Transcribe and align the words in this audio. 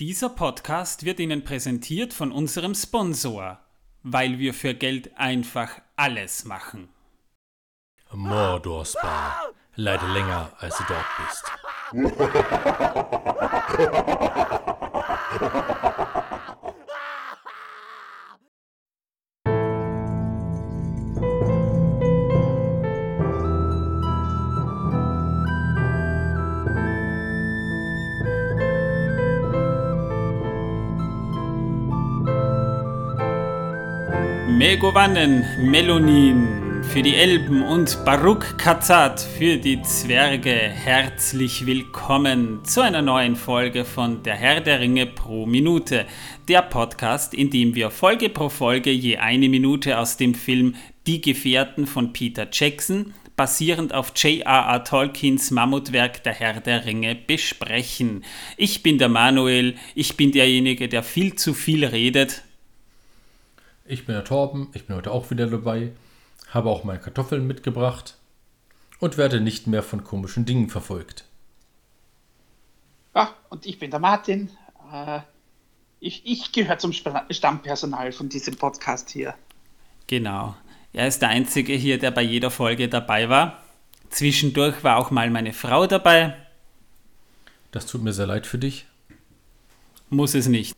Dieser 0.00 0.28
Podcast 0.28 1.04
wird 1.04 1.20
Ihnen 1.20 1.44
präsentiert 1.44 2.12
von 2.12 2.32
unserem 2.32 2.74
Sponsor, 2.74 3.60
weil 4.02 4.40
wir 4.40 4.52
für 4.52 4.74
Geld 4.74 5.16
einfach 5.16 5.80
alles 5.94 6.44
machen. 6.44 6.88
Mordor 8.10 8.84
Spa. 8.84 9.52
Leider 9.76 10.08
länger, 10.08 10.50
als 10.58 10.76
du 10.78 10.84
dort 10.88 11.06
bist. 11.20 11.44
Megovannen, 34.64 35.44
Melonin 35.60 36.82
für 36.84 37.02
die 37.02 37.16
Elben 37.16 37.62
und 37.62 38.02
Baruch 38.06 38.56
Kazat 38.56 39.20
für 39.20 39.58
die 39.58 39.82
Zwerge. 39.82 40.54
Herzlich 40.54 41.66
willkommen 41.66 42.64
zu 42.64 42.80
einer 42.80 43.02
neuen 43.02 43.36
Folge 43.36 43.84
von 43.84 44.22
Der 44.22 44.36
Herr 44.36 44.62
der 44.62 44.80
Ringe 44.80 45.04
pro 45.04 45.44
Minute. 45.44 46.06
Der 46.48 46.62
Podcast, 46.62 47.34
in 47.34 47.50
dem 47.50 47.74
wir 47.74 47.90
Folge 47.90 48.30
pro 48.30 48.48
Folge 48.48 48.90
je 48.90 49.18
eine 49.18 49.50
Minute 49.50 49.98
aus 49.98 50.16
dem 50.16 50.34
Film 50.34 50.76
Die 51.06 51.20
Gefährten 51.20 51.86
von 51.86 52.14
Peter 52.14 52.48
Jackson 52.50 53.12
basierend 53.36 53.92
auf 53.92 54.14
J.R.R. 54.16 54.82
Tolkiens 54.82 55.50
Mammutwerk 55.50 56.24
Der 56.24 56.32
Herr 56.32 56.60
der 56.60 56.86
Ringe 56.86 57.14
besprechen. 57.14 58.24
Ich 58.56 58.82
bin 58.82 58.96
der 58.96 59.10
Manuel, 59.10 59.74
ich 59.94 60.16
bin 60.16 60.32
derjenige, 60.32 60.88
der 60.88 61.02
viel 61.02 61.34
zu 61.34 61.52
viel 61.52 61.84
redet. 61.84 62.44
Ich 63.86 64.06
bin 64.06 64.14
der 64.14 64.24
Torben, 64.24 64.68
ich 64.72 64.86
bin 64.86 64.96
heute 64.96 65.10
auch 65.10 65.30
wieder 65.30 65.46
dabei, 65.46 65.92
habe 66.48 66.70
auch 66.70 66.84
meine 66.84 67.00
Kartoffeln 67.00 67.46
mitgebracht 67.46 68.16
und 68.98 69.18
werde 69.18 69.42
nicht 69.42 69.66
mehr 69.66 69.82
von 69.82 70.04
komischen 70.04 70.46
Dingen 70.46 70.70
verfolgt. 70.70 71.26
Ja, 73.14 73.34
und 73.50 73.66
ich 73.66 73.78
bin 73.78 73.90
der 73.90 74.00
Martin. 74.00 74.48
Äh, 74.90 75.20
ich 76.00 76.22
ich 76.24 76.52
gehöre 76.52 76.78
zum 76.78 76.92
Stammpersonal 76.92 78.12
von 78.12 78.30
diesem 78.30 78.56
Podcast 78.56 79.10
hier. 79.10 79.34
Genau. 80.06 80.54
Er 80.94 81.06
ist 81.06 81.20
der 81.20 81.28
Einzige 81.28 81.74
hier, 81.74 81.98
der 81.98 82.10
bei 82.10 82.22
jeder 82.22 82.50
Folge 82.50 82.88
dabei 82.88 83.28
war. 83.28 83.62
Zwischendurch 84.08 84.82
war 84.82 84.96
auch 84.96 85.10
mal 85.10 85.28
meine 85.28 85.52
Frau 85.52 85.86
dabei. 85.86 86.36
Das 87.70 87.84
tut 87.84 88.02
mir 88.02 88.14
sehr 88.14 88.26
leid 88.26 88.46
für 88.46 88.58
dich. 88.58 88.86
Muss 90.08 90.34
es 90.34 90.46
nicht. 90.46 90.74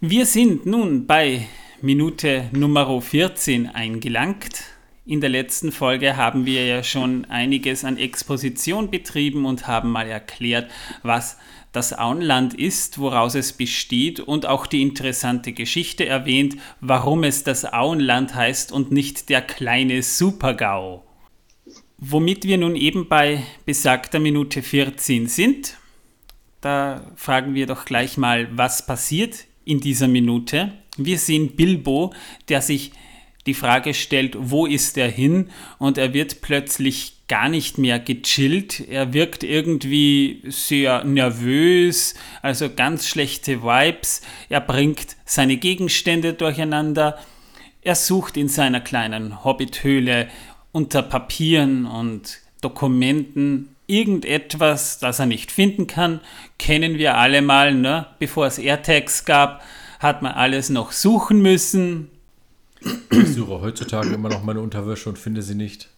Wir 0.00 0.26
sind 0.26 0.66
nun 0.66 1.06
bei 1.06 1.48
Minute 1.82 2.50
Nummer 2.52 3.00
14 3.00 3.66
eingelangt. 3.66 4.64
In 5.06 5.22
der 5.22 5.30
letzten 5.30 5.72
Folge 5.72 6.18
haben 6.18 6.44
wir 6.44 6.66
ja 6.66 6.82
schon 6.82 7.24
einiges 7.24 7.84
an 7.84 7.96
Exposition 7.96 8.90
betrieben 8.90 9.46
und 9.46 9.66
haben 9.66 9.90
mal 9.90 10.06
erklärt, 10.06 10.70
was 11.02 11.38
das 11.72 11.98
Auenland 11.98 12.52
ist, 12.52 12.98
woraus 12.98 13.34
es 13.34 13.54
besteht 13.54 14.20
und 14.20 14.44
auch 14.44 14.66
die 14.66 14.82
interessante 14.82 15.52
Geschichte 15.52 16.04
erwähnt, 16.04 16.56
warum 16.82 17.24
es 17.24 17.44
das 17.44 17.64
Auenland 17.64 18.34
heißt 18.34 18.72
und 18.72 18.92
nicht 18.92 19.30
der 19.30 19.40
kleine 19.40 20.02
Supergau. 20.02 21.04
Womit 21.96 22.44
wir 22.44 22.58
nun 22.58 22.76
eben 22.76 23.08
bei 23.08 23.42
besagter 23.64 24.18
Minute 24.18 24.62
14 24.62 25.28
sind, 25.28 25.78
da 26.60 27.10
fragen 27.16 27.54
wir 27.54 27.66
doch 27.66 27.86
gleich 27.86 28.18
mal, 28.18 28.48
was 28.52 28.84
passiert 28.84 29.46
in 29.64 29.80
dieser 29.80 30.08
Minute. 30.08 30.72
Wir 31.04 31.18
sehen 31.18 31.56
Bilbo, 31.56 32.12
der 32.48 32.62
sich 32.62 32.92
die 33.46 33.54
Frage 33.54 33.94
stellt, 33.94 34.36
wo 34.38 34.66
ist 34.66 34.98
er 34.98 35.08
hin? 35.08 35.50
Und 35.78 35.98
er 35.98 36.12
wird 36.12 36.42
plötzlich 36.42 37.14
gar 37.26 37.48
nicht 37.48 37.78
mehr 37.78 37.98
gechillt. 37.98 38.80
Er 38.88 39.12
wirkt 39.12 39.44
irgendwie 39.44 40.42
sehr 40.46 41.04
nervös, 41.04 42.14
also 42.42 42.68
ganz 42.68 43.08
schlechte 43.08 43.62
Vibes. 43.62 44.22
Er 44.48 44.60
bringt 44.60 45.16
seine 45.24 45.56
Gegenstände 45.56 46.34
durcheinander. 46.34 47.18
Er 47.82 47.94
sucht 47.94 48.36
in 48.36 48.48
seiner 48.48 48.80
kleinen 48.80 49.42
Hobbithöhle 49.44 50.28
unter 50.72 51.02
Papieren 51.02 51.86
und 51.86 52.40
Dokumenten 52.60 53.74
irgendetwas, 53.86 54.98
das 54.98 55.18
er 55.18 55.26
nicht 55.26 55.50
finden 55.50 55.86
kann. 55.86 56.20
Kennen 56.58 56.98
wir 56.98 57.16
alle 57.16 57.42
mal, 57.42 57.74
ne? 57.74 58.06
bevor 58.18 58.46
es 58.46 58.58
AirTags 58.58 59.24
gab 59.24 59.62
hat 60.00 60.22
man 60.22 60.32
alles 60.32 60.68
noch 60.70 60.90
suchen 60.92 61.40
müssen. 61.40 62.08
Ich 63.10 63.34
suche 63.34 63.60
heutzutage 63.60 64.12
immer 64.14 64.28
noch 64.30 64.42
meine 64.42 64.60
Unterwäsche 64.60 65.08
und 65.08 65.18
finde 65.18 65.42
sie 65.42 65.54
nicht. 65.54 65.88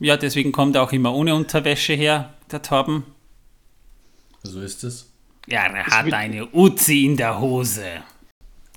Ja, 0.00 0.16
deswegen 0.16 0.50
kommt 0.50 0.74
er 0.74 0.82
auch 0.82 0.92
immer 0.92 1.14
ohne 1.14 1.34
Unterwäsche 1.34 1.92
her, 1.92 2.32
der 2.50 2.62
Torben. 2.62 3.04
So 4.42 4.60
ist 4.60 4.82
es. 4.82 5.08
Ja, 5.46 5.66
er 5.66 5.86
hat 5.86 6.12
eine 6.12 6.48
Uzi 6.52 7.04
in 7.04 7.16
der 7.16 7.38
Hose. 7.38 7.84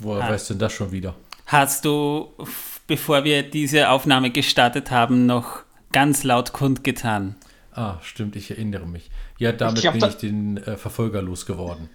Woher 0.02 0.26
Ah. 0.26 0.30
weißt 0.30 0.50
du 0.50 0.54
denn 0.54 0.60
das 0.60 0.74
schon 0.74 0.92
wieder? 0.92 1.16
Hast 1.48 1.86
du, 1.86 2.30
bevor 2.88 3.24
wir 3.24 3.44
diese 3.44 3.90
Aufnahme 3.90 4.30
gestartet 4.32 4.92
haben, 4.92 5.26
noch 5.26 5.60
ganz 5.92 6.24
laut 6.24 6.54
kundgetan? 6.54 7.36
Ah, 7.72 7.98
stimmt, 8.02 8.36
ich 8.36 8.52
erinnere 8.52 8.86
mich. 8.88 9.10
Ja, 9.38 9.52
damit 9.52 9.82
glaub, 9.82 9.94
bin 9.94 10.10
ich 10.10 10.16
den 10.16 10.58
äh, 10.58 10.76
Verfolger 10.78 11.22
losgeworden. 11.22 11.90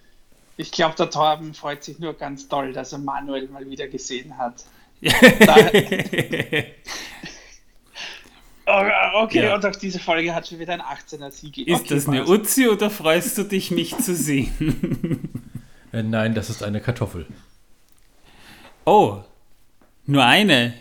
Ich 0.61 0.71
glaube, 0.73 0.95
der 0.95 1.09
Torben 1.09 1.55
freut 1.55 1.83
sich 1.83 1.99
nur 1.99 2.13
ganz 2.13 2.47
doll, 2.47 2.75
dass 2.75 2.93
er 2.93 2.99
Manuel 2.99 3.49
mal 3.49 3.69
wieder 3.71 3.89
gesehen 3.89 4.37
hat. 4.37 4.63
Oh, 8.67 9.23
okay, 9.25 9.43
Ja. 9.47 9.55
und 9.57 9.67
auch 9.67 9.75
diese 9.75 9.99
Folge 9.99 10.33
hat 10.33 10.47
schon 10.47 10.61
wieder 10.61 10.75
ein 10.75 10.83
18er 10.83 11.31
Sieg. 11.33 11.59
Ist 11.59 11.81
okay, 11.81 11.95
das 11.95 12.07
eine 12.07 12.19
passt. 12.21 12.31
Uzi 12.31 12.69
oder 12.69 12.89
freust 12.89 13.37
du 13.39 13.43
dich, 13.45 13.71
mich 13.71 13.97
zu 13.99 14.15
sehen? 14.15 15.29
Äh, 15.93 16.05
nein, 16.05 16.37
das 16.37 16.51
ist 16.51 16.63
eine 16.63 16.81
Kartoffel. 16.81 17.27
Oh, 18.85 19.25
nur 20.07 20.25
eine. 20.25 20.73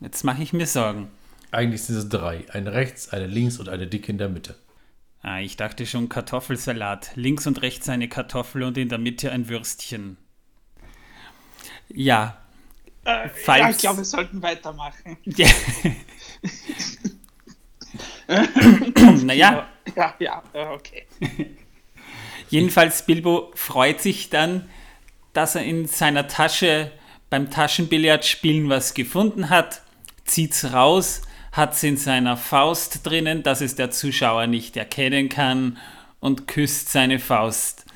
Jetzt 0.00 0.24
mache 0.24 0.42
ich 0.42 0.54
mir 0.54 0.66
Sorgen. 0.66 1.08
Eigentlich 1.50 1.82
sind 1.82 1.96
es 1.96 2.08
drei. 2.08 2.46
Eine 2.50 2.72
rechts, 2.72 3.10
eine 3.10 3.26
links 3.26 3.58
und 3.58 3.68
eine 3.68 3.86
dicke 3.86 4.10
in 4.10 4.16
der 4.16 4.30
Mitte. 4.30 4.54
Ah, 5.22 5.40
ich 5.40 5.56
dachte 5.56 5.84
schon 5.86 6.08
Kartoffelsalat. 6.08 7.12
Links 7.16 7.46
und 7.46 7.60
rechts 7.62 7.88
eine 7.88 8.08
Kartoffel 8.08 8.62
und 8.62 8.78
in 8.78 8.88
der 8.88 8.98
Mitte 8.98 9.32
ein 9.32 9.48
Würstchen. 9.48 10.16
Ja. 11.88 12.38
Äh, 13.04 13.28
ja, 13.46 13.70
ich 13.70 13.78
glaube, 13.78 13.98
wir 13.98 14.04
sollten 14.04 14.42
weitermachen. 14.42 15.16
ja. 15.24 15.48
naja, 19.22 19.68
Ja, 19.96 20.14
ja, 20.18 20.42
okay. 20.72 21.06
jedenfalls 22.50 23.06
Bilbo 23.06 23.50
freut 23.54 24.00
sich 24.00 24.30
dann, 24.30 24.68
dass 25.32 25.54
er 25.54 25.64
in 25.64 25.86
seiner 25.86 26.28
Tasche 26.28 26.92
beim 27.30 27.50
Taschenbillardspielen 27.50 28.68
was 28.68 28.94
gefunden 28.94 29.50
hat, 29.50 29.82
zieht's 30.24 30.72
raus, 30.72 31.22
hat's 31.52 31.82
in 31.82 31.96
seiner 31.96 32.36
Faust 32.36 33.06
drinnen, 33.06 33.42
dass 33.42 33.60
es 33.60 33.74
der 33.74 33.90
Zuschauer 33.90 34.46
nicht 34.46 34.76
erkennen 34.76 35.28
kann 35.28 35.78
und 36.20 36.46
küsst 36.48 36.90
seine 36.90 37.18
Faust. 37.18 37.86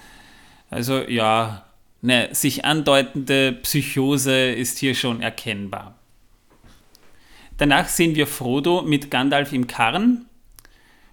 Also 0.71 1.03
ja, 1.03 1.65
eine 2.03 2.35
sich 2.35 2.65
andeutende 2.65 3.53
Psychose 3.53 4.53
ist 4.53 4.79
hier 4.79 4.95
schon 4.95 5.23
erkennbar. 5.23 5.95
Danach 7.59 7.89
sehen 7.89 8.17
wir 8.17 8.27
Frodo 8.27 8.83
mit 8.83 9.11
Gandalf 9.11 9.53
im 9.53 9.67
Karren. 9.67 10.27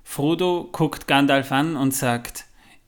Frodo 0.03 0.69
guckt 0.71 1.05
Gandalf 1.07 1.51
an 1.51 1.75
und 1.75 1.93
sagt, 1.93 2.45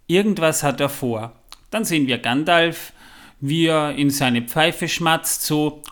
irgendwas 0.07 0.63
hat 0.63 0.79
er 0.79 0.89
vor. 0.89 1.33
Dann 1.69 1.85
sehen 1.85 2.07
wir 2.07 2.17
Gandalf, 2.17 2.93
wie 3.39 3.67
er 3.67 3.93
in 3.93 4.09
seine 4.09 4.41
Pfeife 4.41 4.87
schmatzt, 4.87 5.43
so. 5.43 5.83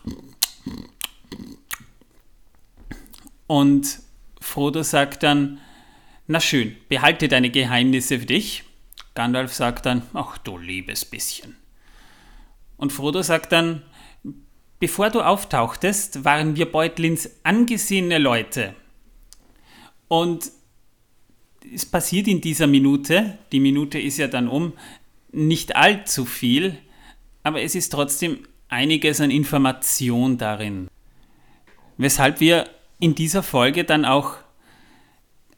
Und 3.50 4.01
Frodo 4.40 4.84
sagt 4.84 5.24
dann, 5.24 5.60
na 6.28 6.40
schön, 6.40 6.75
behalte 6.88 7.28
deine 7.28 7.50
Geheimnisse 7.50 8.19
für 8.19 8.28
dich. 8.28 8.63
Gandalf 9.16 9.56
sagt 9.56 9.88
dann, 9.88 10.04
ach 10.13 10.38
du 10.38 10.60
liebes 10.60 11.04
bisschen. 11.04 11.56
Und 12.78 12.94
Frodo 12.94 13.24
sagt 13.24 13.51
dann, 13.51 13.81
bevor 14.78 15.10
du 15.10 15.22
auftauchtest, 15.22 16.24
waren 16.24 16.57
wir 16.57 16.72
Beutlins 16.72 17.28
angesehene 17.42 18.19
Leute. 18.19 18.75
Und 20.07 20.51
es 21.74 21.88
passiert 21.88 22.28
in 22.28 22.42
dieser 22.42 22.68
Minute, 22.68 23.40
die 23.51 23.60
Minute 23.60 23.98
ist 23.98 24.19
ja 24.19 24.28
dann 24.28 24.48
um, 24.48 24.74
nicht 25.31 25.75
allzu 25.75 26.25
viel, 26.25 26.78
aber 27.42 27.63
es 27.63 27.74
ist 27.74 27.90
trotzdem 27.90 28.46
einiges 28.68 29.19
an 29.22 29.31
Information 29.31 30.38
darin. 30.38 30.88
Weshalb 31.98 32.42
wir 32.42 32.69
in 33.00 33.16
dieser 33.16 33.44
Folge 33.44 33.84
dann 33.84 34.06
auch 34.06 34.36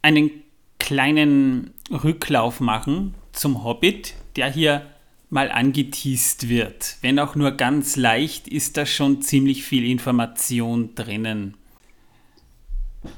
einen 0.02 0.32
kleinen 0.80 1.74
Rücklauf 1.92 2.60
machen 2.60 3.16
zum 3.32 3.64
Hobbit, 3.64 4.14
der 4.36 4.52
hier 4.52 4.86
mal 5.30 5.52
angeteased 5.52 6.50
wird. 6.50 6.98
Wenn 7.02 7.20
auch 7.20 7.36
nur 7.36 7.52
ganz 7.52 7.96
leicht, 7.96 8.48
ist 8.48 8.78
da 8.78 8.86
schon 8.86 9.22
ziemlich 9.22 9.64
viel 9.64 9.90
Information 9.90 10.94
drinnen. 10.96 11.56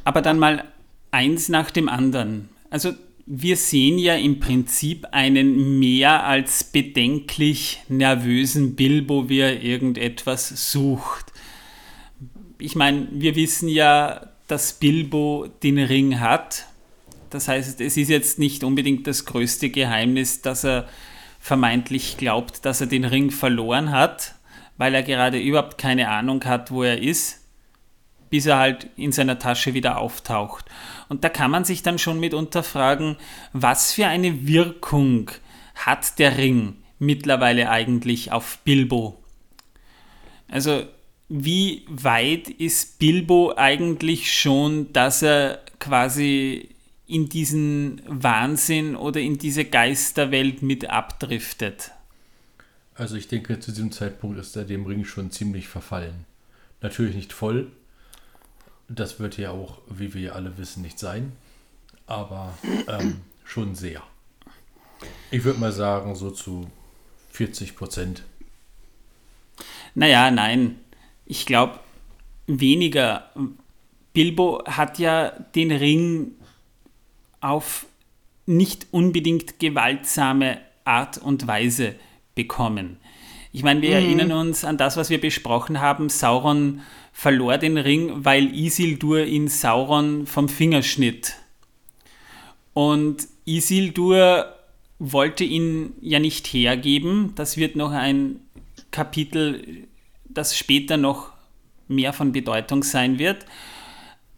Aber 0.04 0.22
dann 0.22 0.40
mal 0.40 0.66
eins 1.12 1.50
nach 1.50 1.72
dem 1.72 1.90
anderen. 1.90 2.50
Also 2.70 2.94
wir 3.26 3.58
sehen 3.58 3.98
ja 3.98 4.16
im 4.16 4.40
Prinzip 4.40 5.08
einen 5.12 5.80
mehr 5.80 6.26
als 6.26 6.64
bedenklich 6.64 7.82
nervösen 7.88 8.76
Bilbo, 8.76 9.30
wie 9.30 9.40
er 9.40 9.64
irgendetwas 9.64 10.72
sucht. 10.72 11.33
Ich 12.64 12.78
meine, 12.78 13.10
wir 13.12 13.36
wissen 13.36 13.68
ja, 13.68 14.28
dass 14.48 14.72
Bilbo 14.72 15.48
den 15.64 15.78
Ring 15.78 16.22
hat. 16.22 16.66
Das 17.30 17.50
heißt, 17.50 17.82
es 17.82 17.98
ist 17.98 18.10
jetzt 18.10 18.40
nicht 18.40 18.64
unbedingt 18.64 19.06
das 19.06 19.26
größte 19.26 19.70
Geheimnis, 19.70 20.42
dass 20.42 20.64
er 20.64 20.88
vermeintlich 21.42 22.16
glaubt, 22.16 22.64
dass 22.64 22.80
er 22.80 22.88
den 22.88 23.04
Ring 23.04 23.32
verloren 23.32 23.92
hat, 23.92 24.36
weil 24.78 24.96
er 24.96 25.04
gerade 25.04 25.40
überhaupt 25.40 25.78
keine 25.78 26.08
Ahnung 26.08 26.46
hat, 26.46 26.72
wo 26.72 26.84
er 26.84 27.02
ist 27.02 27.42
bis 28.30 28.48
er 28.48 28.58
halt 28.58 28.88
in 28.96 29.12
seiner 29.12 29.38
Tasche 29.38 29.76
wieder 29.76 30.00
auftaucht. 30.00 30.66
Und 31.08 31.24
da 31.24 31.30
kann 31.30 31.52
man 31.52 31.66
sich 31.66 31.84
dann 31.84 32.00
schon 32.00 32.20
mitunter 32.20 32.64
fragen, 32.64 33.16
was 33.52 33.94
für 33.94 34.08
eine 34.08 34.48
Wirkung 34.48 35.30
hat 35.76 36.18
der 36.18 36.36
Ring 36.36 36.78
mittlerweile 36.98 37.70
eigentlich 37.70 38.32
auf 38.32 38.58
Bilbo? 38.64 39.22
Also 40.48 40.82
wie 41.36 41.84
weit 41.90 42.48
ist 42.48 43.00
Bilbo 43.00 43.56
eigentlich 43.58 44.32
schon, 44.32 44.94
dass 44.94 45.24
er 45.24 45.62
quasi 45.80 46.70
in 47.08 47.28
diesen 47.28 48.04
Wahnsinn 48.06 48.96
oder 48.96 49.20
in 49.20 49.40
diese 49.40 49.66
Geisterwelt 49.66 50.62
mit 50.62 50.92
abdriftet? 50.92 51.90
Also 52.94 53.16
ich 53.16 53.28
denke, 53.28 53.60
zu 53.60 53.72
diesem 53.72 53.92
Zeitpunkt 53.92 54.38
ist 54.38 54.56
er 54.56 54.64
dem 54.64 54.86
Ring 54.86 55.06
schon 55.06 55.32
ziemlich 55.32 55.68
verfallen. 55.68 56.26
Natürlich 56.82 57.16
nicht 57.16 57.34
voll, 57.34 57.72
das 58.88 59.20
wird 59.20 59.40
ja 59.40 59.50
auch, 59.50 59.80
wie 59.90 60.14
wir 60.14 60.36
alle 60.36 60.56
wissen, 60.60 60.84
nicht 60.84 61.00
sein, 61.00 61.32
aber 62.06 62.56
ähm, 62.88 63.22
schon 63.44 63.74
sehr. 63.74 64.04
Ich 65.32 65.44
würde 65.44 65.60
mal 65.60 65.72
sagen, 65.72 66.14
so 66.16 66.30
zu 66.30 66.70
40 67.32 67.76
Prozent. 67.76 68.22
Naja, 69.96 70.30
nein. 70.30 70.78
Ich 71.26 71.46
glaube, 71.46 71.80
weniger. 72.48 73.30
Bilbo 74.14 74.64
hat 74.66 75.00
ja 75.00 75.32
den 75.56 75.72
Ring 75.72 76.32
auf 77.42 77.86
nicht 78.46 78.88
unbedingt 78.92 79.60
gewaltsame 79.60 80.60
Art 80.86 81.18
und 81.18 81.48
Weise 81.48 81.96
bekommen. 82.36 82.98
Ich 83.52 83.64
meine, 83.64 83.82
wir 83.82 83.90
mhm. 83.90 84.06
erinnern 84.06 84.32
uns 84.32 84.66
an 84.66 84.78
das, 84.78 84.98
was 84.98 85.10
wir 85.10 85.22
besprochen 85.22 85.80
haben. 85.80 86.10
Sauron 86.10 86.82
verlor 87.12 87.58
den 87.58 87.78
Ring, 87.78 88.26
weil 88.26 88.54
Isildur 88.54 89.24
ihn 89.24 89.48
Sauron 89.48 90.26
vom 90.26 90.50
Finger 90.50 90.82
schnitt. 90.82 91.36
Und 92.74 93.28
Isildur 93.46 94.54
wollte 94.98 95.44
ihn 95.44 95.94
ja 96.02 96.20
nicht 96.20 96.48
hergeben. 96.48 97.34
Das 97.36 97.58
wird 97.58 97.76
noch 97.76 97.92
ein 97.92 98.40
Kapitel, 98.92 99.88
das 100.34 100.58
später 100.58 100.98
noch 100.98 101.32
mehr 101.88 102.14
von 102.14 102.32
Bedeutung 102.32 102.84
sein 102.84 103.20
wird. 103.20 103.46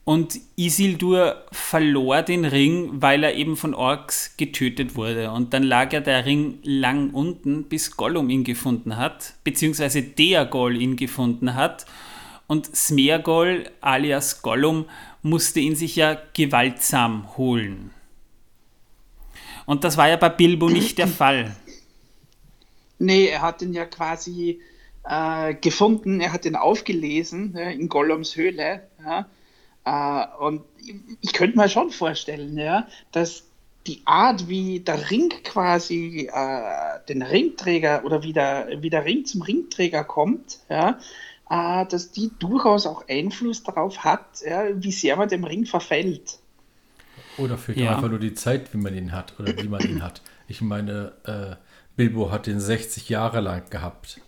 Und 0.04 0.40
Isildur 0.56 1.46
verlor 1.52 2.22
den 2.22 2.46
Ring, 2.46 3.02
weil 3.02 3.24
er 3.24 3.34
eben 3.34 3.58
von 3.58 3.74
Orks 3.74 4.38
getötet 4.38 4.96
wurde. 4.96 5.32
Und 5.32 5.54
dann 5.54 5.64
lag 5.64 5.92
ja 5.94 6.00
der 6.00 6.26
Ring 6.26 6.60
lang 6.62 7.10
unten, 7.10 7.64
bis 7.64 7.98
Gollum 7.98 8.30
ihn 8.30 8.44
gefunden 8.44 8.98
hat, 8.98 9.34
beziehungsweise 9.44 10.04
Deagol 10.04 10.80
ihn 10.80 10.96
gefunden 10.96 11.56
hat 11.56 11.88
und 12.48 12.76
Smeagol 12.76 13.70
alias 13.82 14.42
Gollum 14.42 14.86
musste 15.22 15.60
ihn 15.60 15.76
sich 15.76 15.96
ja 15.96 16.18
gewaltsam 16.34 17.36
holen. 17.38 17.92
Und 19.66 19.84
das 19.84 19.98
war 19.98 20.08
ja 20.08 20.18
bei 20.18 20.30
Bilbo 20.30 20.70
nicht 20.70 20.98
der 20.98 21.08
Fall. 21.20 21.56
Nee, 23.00 23.28
er 23.28 23.42
hat 23.42 23.62
ihn 23.62 23.74
ja 23.74 23.86
quasi 23.86 24.62
äh, 25.08 25.54
gefunden, 25.56 26.20
er 26.20 26.34
hat 26.34 26.46
ihn 26.46 26.56
aufgelesen 26.56 27.56
ja, 27.58 27.70
in 27.70 27.90
Gollums 27.90 28.36
Höhle. 28.36 28.88
Ja, 29.04 29.28
äh, 29.86 30.44
und 30.44 30.64
ich 31.22 31.34
könnte 31.34 31.58
mir 31.58 31.70
schon 31.70 31.92
vorstellen, 31.92 32.58
ja, 32.58 32.88
dass 33.12 33.44
die 33.88 34.02
Art, 34.06 34.48
wie 34.50 34.80
der 34.80 35.12
Ring 35.12 35.30
quasi 35.44 36.30
äh, 36.32 37.00
den 37.08 37.22
Ringträger 37.22 38.04
oder 38.04 38.24
wie 38.24 38.34
der, 38.34 38.68
wie 38.80 38.90
der 38.90 39.06
Ring 39.06 39.26
zum 39.26 39.44
Ringträger 39.44 40.04
kommt, 40.04 40.60
ja, 40.70 40.98
äh, 41.50 41.86
dass 41.86 42.12
die 42.12 42.32
durchaus 42.40 42.88
auch 42.88 43.08
Einfluss 43.08 43.64
darauf 43.64 44.04
hat, 44.04 44.42
ja, 44.44 44.66
wie 44.74 44.92
sehr 44.92 45.16
man 45.16 45.30
dem 45.30 45.44
Ring 45.44 45.66
verfällt. 45.66 46.40
Oder 47.38 47.58
vielleicht 47.58 47.82
ja. 47.82 47.96
einfach 47.96 48.10
nur 48.10 48.20
die 48.20 48.34
Zeit, 48.34 48.74
wie 48.74 48.78
man 48.78 48.96
ihn 48.96 49.12
hat 49.12 49.40
oder 49.40 49.56
wie 49.58 49.68
man 49.68 49.82
ihn 49.82 50.02
hat. 50.02 50.22
Ich 50.48 50.62
meine, 50.62 51.14
äh, 51.26 51.56
Bilbo 51.96 52.32
hat 52.32 52.48
den 52.48 52.60
60 52.60 53.10
Jahre 53.10 53.42
lang 53.42 53.70
gehabt. 53.70 54.22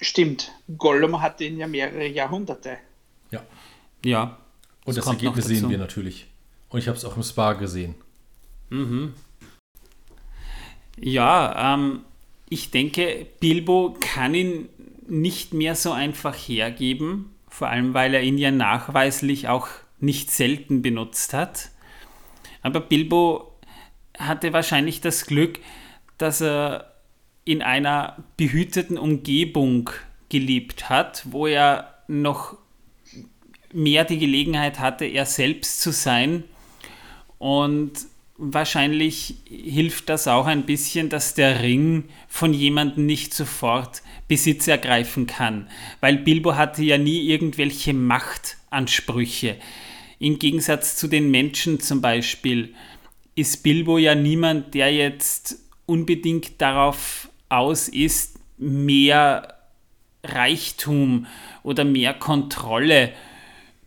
Stimmt. 0.00 0.52
Gollum 0.76 1.20
hat 1.22 1.40
den 1.40 1.58
ja 1.58 1.66
mehrere 1.66 2.06
Jahrhunderte. 2.06 2.78
Ja. 3.30 3.42
Ja. 4.04 4.38
Und 4.84 4.96
das, 4.96 5.04
das 5.04 5.14
Ergebnis 5.14 5.46
sehen 5.46 5.70
wir 5.70 5.78
natürlich. 5.78 6.26
Und 6.68 6.80
ich 6.80 6.88
habe 6.88 6.96
es 6.96 7.04
auch 7.04 7.16
im 7.16 7.22
Spa 7.22 7.54
gesehen. 7.54 7.94
Mhm. 8.70 9.14
Ja, 10.98 11.74
ähm, 11.74 12.04
ich 12.48 12.70
denke, 12.70 13.26
Bilbo 13.40 13.96
kann 14.00 14.34
ihn 14.34 14.68
nicht 15.08 15.54
mehr 15.54 15.74
so 15.74 15.92
einfach 15.92 16.34
hergeben, 16.34 17.34
vor 17.48 17.68
allem 17.68 17.94
weil 17.94 18.14
er 18.14 18.22
ihn 18.22 18.38
ja 18.38 18.50
nachweislich 18.50 19.48
auch 19.48 19.68
nicht 19.98 20.30
selten 20.30 20.82
benutzt 20.82 21.32
hat. 21.32 21.70
Aber 22.62 22.80
Bilbo 22.80 23.52
hatte 24.18 24.52
wahrscheinlich 24.52 25.00
das 25.00 25.26
Glück, 25.26 25.60
dass 26.18 26.40
er 26.40 26.95
in 27.46 27.62
einer 27.62 28.16
behüteten 28.36 28.98
Umgebung 28.98 29.88
gelebt 30.28 30.90
hat, 30.90 31.22
wo 31.30 31.46
er 31.46 31.94
noch 32.08 32.58
mehr 33.72 34.04
die 34.04 34.18
Gelegenheit 34.18 34.80
hatte, 34.80 35.04
er 35.06 35.24
selbst 35.26 35.80
zu 35.80 35.92
sein. 35.92 36.44
Und 37.38 37.92
wahrscheinlich 38.36 39.36
hilft 39.48 40.08
das 40.08 40.26
auch 40.26 40.46
ein 40.46 40.66
bisschen, 40.66 41.08
dass 41.08 41.34
der 41.34 41.62
Ring 41.62 42.04
von 42.28 42.52
jemandem 42.52 43.06
nicht 43.06 43.32
sofort 43.32 44.02
Besitz 44.26 44.66
ergreifen 44.66 45.28
kann, 45.28 45.68
weil 46.00 46.18
Bilbo 46.18 46.56
hatte 46.56 46.82
ja 46.82 46.98
nie 46.98 47.28
irgendwelche 47.28 47.94
Machtansprüche. 47.94 49.56
Im 50.18 50.40
Gegensatz 50.40 50.96
zu 50.96 51.06
den 51.06 51.30
Menschen 51.30 51.78
zum 51.78 52.00
Beispiel 52.00 52.74
ist 53.36 53.62
Bilbo 53.62 53.98
ja 53.98 54.16
niemand, 54.16 54.74
der 54.74 54.92
jetzt 54.92 55.60
unbedingt 55.84 56.60
darauf 56.60 57.28
aus 57.48 57.88
ist, 57.88 58.38
mehr 58.58 59.54
Reichtum 60.24 61.26
oder 61.62 61.84
mehr 61.84 62.14
Kontrolle 62.14 63.12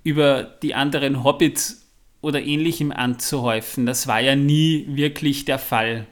über 0.04 0.44
die 0.44 0.76
anderen 0.76 1.24
Hobbits 1.24 1.88
oder 2.22 2.42
ähnlichem 2.42 2.92
anzuhäufen. 2.92 3.86
Das 3.86 4.08
war 4.08 4.20
ja 4.20 4.36
nie 4.36 4.86
wirklich 4.90 5.46
der 5.46 5.60
Fall. 5.60 6.08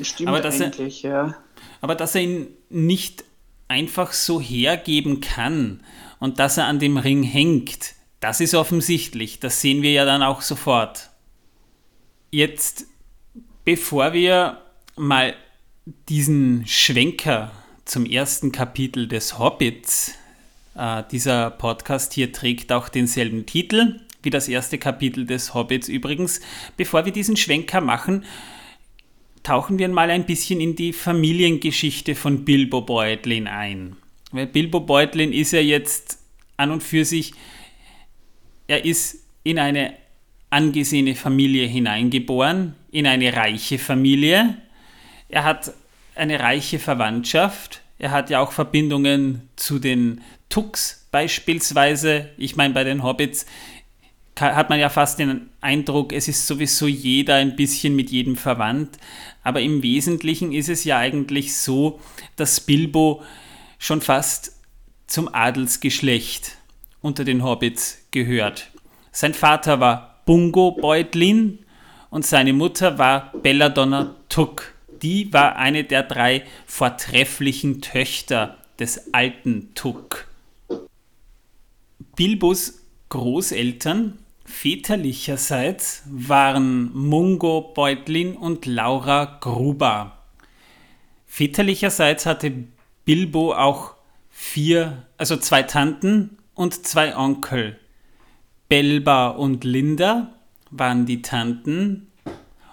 Stimmt 0.00 0.28
aber 0.28 0.40
dass 0.40 0.60
eigentlich, 0.60 1.04
er, 1.04 1.10
ja. 1.10 1.34
Aber 1.80 1.94
dass 1.94 2.14
er 2.14 2.22
ihn 2.22 2.48
nicht 2.68 3.24
einfach 3.66 4.12
so 4.12 4.40
hergeben 4.40 5.20
kann 5.20 5.80
und 6.20 6.38
dass 6.38 6.56
er 6.56 6.66
an 6.66 6.78
dem 6.78 6.96
Ring 6.96 7.22
hängt, 7.22 7.94
das 8.20 8.40
ist 8.40 8.54
offensichtlich. 8.54 9.40
Das 9.40 9.60
sehen 9.60 9.82
wir 9.82 9.92
ja 9.92 10.04
dann 10.04 10.22
auch 10.22 10.42
sofort. 10.42 11.10
Jetzt, 12.30 12.86
bevor 13.68 14.14
wir 14.14 14.62
mal 14.96 15.34
diesen 16.08 16.66
Schwenker 16.66 17.52
zum 17.84 18.06
ersten 18.06 18.50
Kapitel 18.50 19.06
des 19.06 19.38
Hobbits, 19.38 20.14
äh, 20.74 21.02
dieser 21.12 21.50
Podcast 21.50 22.14
hier 22.14 22.32
trägt 22.32 22.72
auch 22.72 22.88
denselben 22.88 23.44
Titel 23.44 24.00
wie 24.22 24.30
das 24.30 24.48
erste 24.48 24.78
Kapitel 24.78 25.26
des 25.26 25.52
Hobbits 25.52 25.90
übrigens. 25.90 26.40
Bevor 26.78 27.04
wir 27.04 27.12
diesen 27.12 27.36
Schwenker 27.36 27.82
machen, 27.82 28.24
tauchen 29.42 29.78
wir 29.78 29.90
mal 29.90 30.08
ein 30.08 30.24
bisschen 30.24 30.62
in 30.62 30.74
die 30.74 30.94
Familiengeschichte 30.94 32.14
von 32.14 32.46
Bilbo 32.46 32.80
Beutlin 32.80 33.46
ein. 33.46 33.96
Weil 34.32 34.46
Bilbo 34.46 34.80
Beutlin 34.80 35.30
ist 35.30 35.52
ja 35.52 35.60
jetzt 35.60 36.20
an 36.56 36.70
und 36.70 36.82
für 36.82 37.04
sich, 37.04 37.34
er 38.66 38.86
ist 38.86 39.26
in 39.44 39.58
eine 39.58 39.92
angesehene 40.48 41.14
Familie 41.14 41.66
hineingeboren, 41.66 42.74
in 42.90 43.06
eine 43.06 43.34
reiche 43.34 43.78
Familie. 43.78 44.56
Er 45.28 45.44
hat 45.44 45.72
eine 46.14 46.40
reiche 46.40 46.78
Verwandtschaft. 46.78 47.82
Er 47.98 48.10
hat 48.10 48.30
ja 48.30 48.40
auch 48.40 48.52
Verbindungen 48.52 49.48
zu 49.56 49.78
den 49.78 50.22
Tux 50.48 51.06
beispielsweise. 51.10 52.30
Ich 52.36 52.56
meine, 52.56 52.74
bei 52.74 52.84
den 52.84 53.02
Hobbits 53.02 53.46
hat 54.40 54.70
man 54.70 54.78
ja 54.78 54.88
fast 54.88 55.18
den 55.18 55.50
Eindruck, 55.60 56.12
es 56.12 56.28
ist 56.28 56.46
sowieso 56.46 56.86
jeder 56.86 57.34
ein 57.34 57.56
bisschen 57.56 57.96
mit 57.96 58.10
jedem 58.10 58.36
verwandt, 58.36 58.98
aber 59.42 59.60
im 59.60 59.82
Wesentlichen 59.82 60.52
ist 60.52 60.68
es 60.68 60.84
ja 60.84 60.98
eigentlich 60.98 61.56
so, 61.56 62.00
dass 62.36 62.60
Bilbo 62.60 63.22
schon 63.78 64.00
fast 64.00 64.52
zum 65.08 65.32
Adelsgeschlecht 65.34 66.56
unter 67.00 67.24
den 67.24 67.42
Hobbits 67.42 67.98
gehört. 68.10 68.70
Sein 69.10 69.34
Vater 69.34 69.80
war 69.80 70.22
Bungo 70.24 70.72
Beutlin 70.72 71.58
und 72.10 72.24
seine 72.24 72.52
Mutter 72.52 72.98
war 72.98 73.32
Belladonna 73.42 74.14
Tuck. 74.28 74.72
Die 75.02 75.32
war 75.32 75.56
eine 75.56 75.84
der 75.84 76.02
drei 76.02 76.44
vortrefflichen 76.66 77.80
Töchter 77.80 78.58
des 78.78 79.12
alten 79.12 79.74
Tuck. 79.74 80.26
Bilbos 82.16 82.80
Großeltern 83.10 84.18
väterlicherseits 84.44 86.02
waren 86.06 86.90
Mungo 86.94 87.72
Beutlin 87.74 88.36
und 88.36 88.66
Laura 88.66 89.38
Gruber. 89.40 90.18
Väterlicherseits 91.26 92.26
hatte 92.26 92.52
Bilbo 93.04 93.54
auch 93.54 93.94
vier, 94.30 95.06
also 95.16 95.36
zwei 95.36 95.62
Tanten 95.62 96.38
und 96.54 96.86
zwei 96.86 97.16
Onkel. 97.16 97.78
Belba 98.68 99.28
und 99.28 99.64
Linda 99.64 100.37
waren 100.70 101.06
die 101.06 101.22
Tanten 101.22 102.08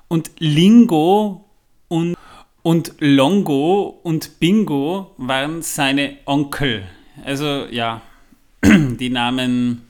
und 0.08 0.32
Lingo 0.40 1.46
und, 1.88 2.16
und 2.62 2.94
Longo 3.00 4.00
und 4.04 4.40
Bingo 4.40 5.12
waren 5.18 5.62
seine 5.62 6.18
Onkel. 6.26 6.88
Also 7.24 7.66
ja, 7.72 8.02
die 8.64 9.10
Namen, 9.10 9.84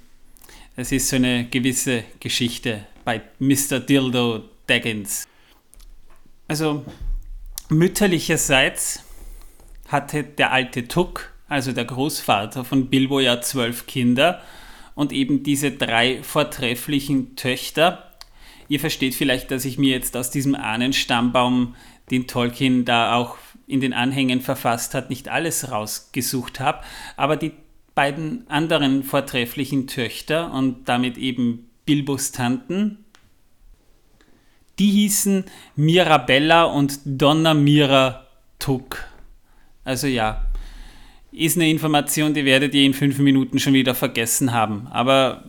es 0.75 0.91
ist 0.91 1.09
so 1.09 1.15
eine 1.15 1.45
gewisse 1.45 2.03
Geschichte 2.19 2.85
bei 3.03 3.21
Mr. 3.39 3.79
Dildo 3.79 4.43
Daggins. 4.67 5.27
Also 6.47 6.85
mütterlicherseits 7.69 9.03
hatte 9.87 10.23
der 10.23 10.51
alte 10.51 10.87
Tuck, 10.87 11.31
also 11.47 11.71
der 11.71 11.85
Großvater 11.85 12.65
von 12.65 12.87
Bilbo, 12.87 13.19
ja 13.19 13.41
zwölf 13.41 13.85
Kinder 13.85 14.41
und 14.95 15.11
eben 15.11 15.43
diese 15.43 15.71
drei 15.71 16.23
vortrefflichen 16.23 17.35
Töchter. 17.35 18.11
Ihr 18.67 18.79
versteht 18.79 19.13
vielleicht, 19.13 19.51
dass 19.51 19.65
ich 19.65 19.77
mir 19.77 19.91
jetzt 19.91 20.17
aus 20.17 20.31
diesem 20.31 20.55
Ahnenstammbaum, 20.55 21.75
den 22.09 22.27
Tolkien 22.27 22.85
da 22.85 23.15
auch 23.15 23.37
in 23.67 23.81
den 23.81 23.93
Anhängen 23.93 24.41
verfasst 24.41 24.93
hat, 24.93 25.09
nicht 25.09 25.27
alles 25.27 25.71
rausgesucht 25.71 26.59
habe, 26.59 26.83
aber 27.17 27.35
die 27.35 27.51
beiden 27.95 28.47
anderen 28.49 29.03
vortrefflichen 29.03 29.87
Töchter 29.87 30.51
und 30.53 30.87
damit 30.87 31.17
eben 31.17 31.69
Bilbos 31.85 32.31
Tanten, 32.31 33.05
die 34.77 34.91
hießen 34.91 35.45
Mirabella 35.75 36.63
und 36.63 36.99
Donna 37.05 37.53
Mira 37.53 38.27
Tuck. 38.59 39.05
Also 39.83 40.07
ja, 40.07 40.45
ist 41.31 41.57
eine 41.57 41.69
Information, 41.69 42.33
die 42.33 42.45
werdet 42.45 42.73
ihr 42.73 42.85
in 42.85 42.93
fünf 42.93 43.19
Minuten 43.19 43.59
schon 43.59 43.73
wieder 43.73 43.95
vergessen 43.95 44.53
haben. 44.53 44.87
Aber 44.91 45.43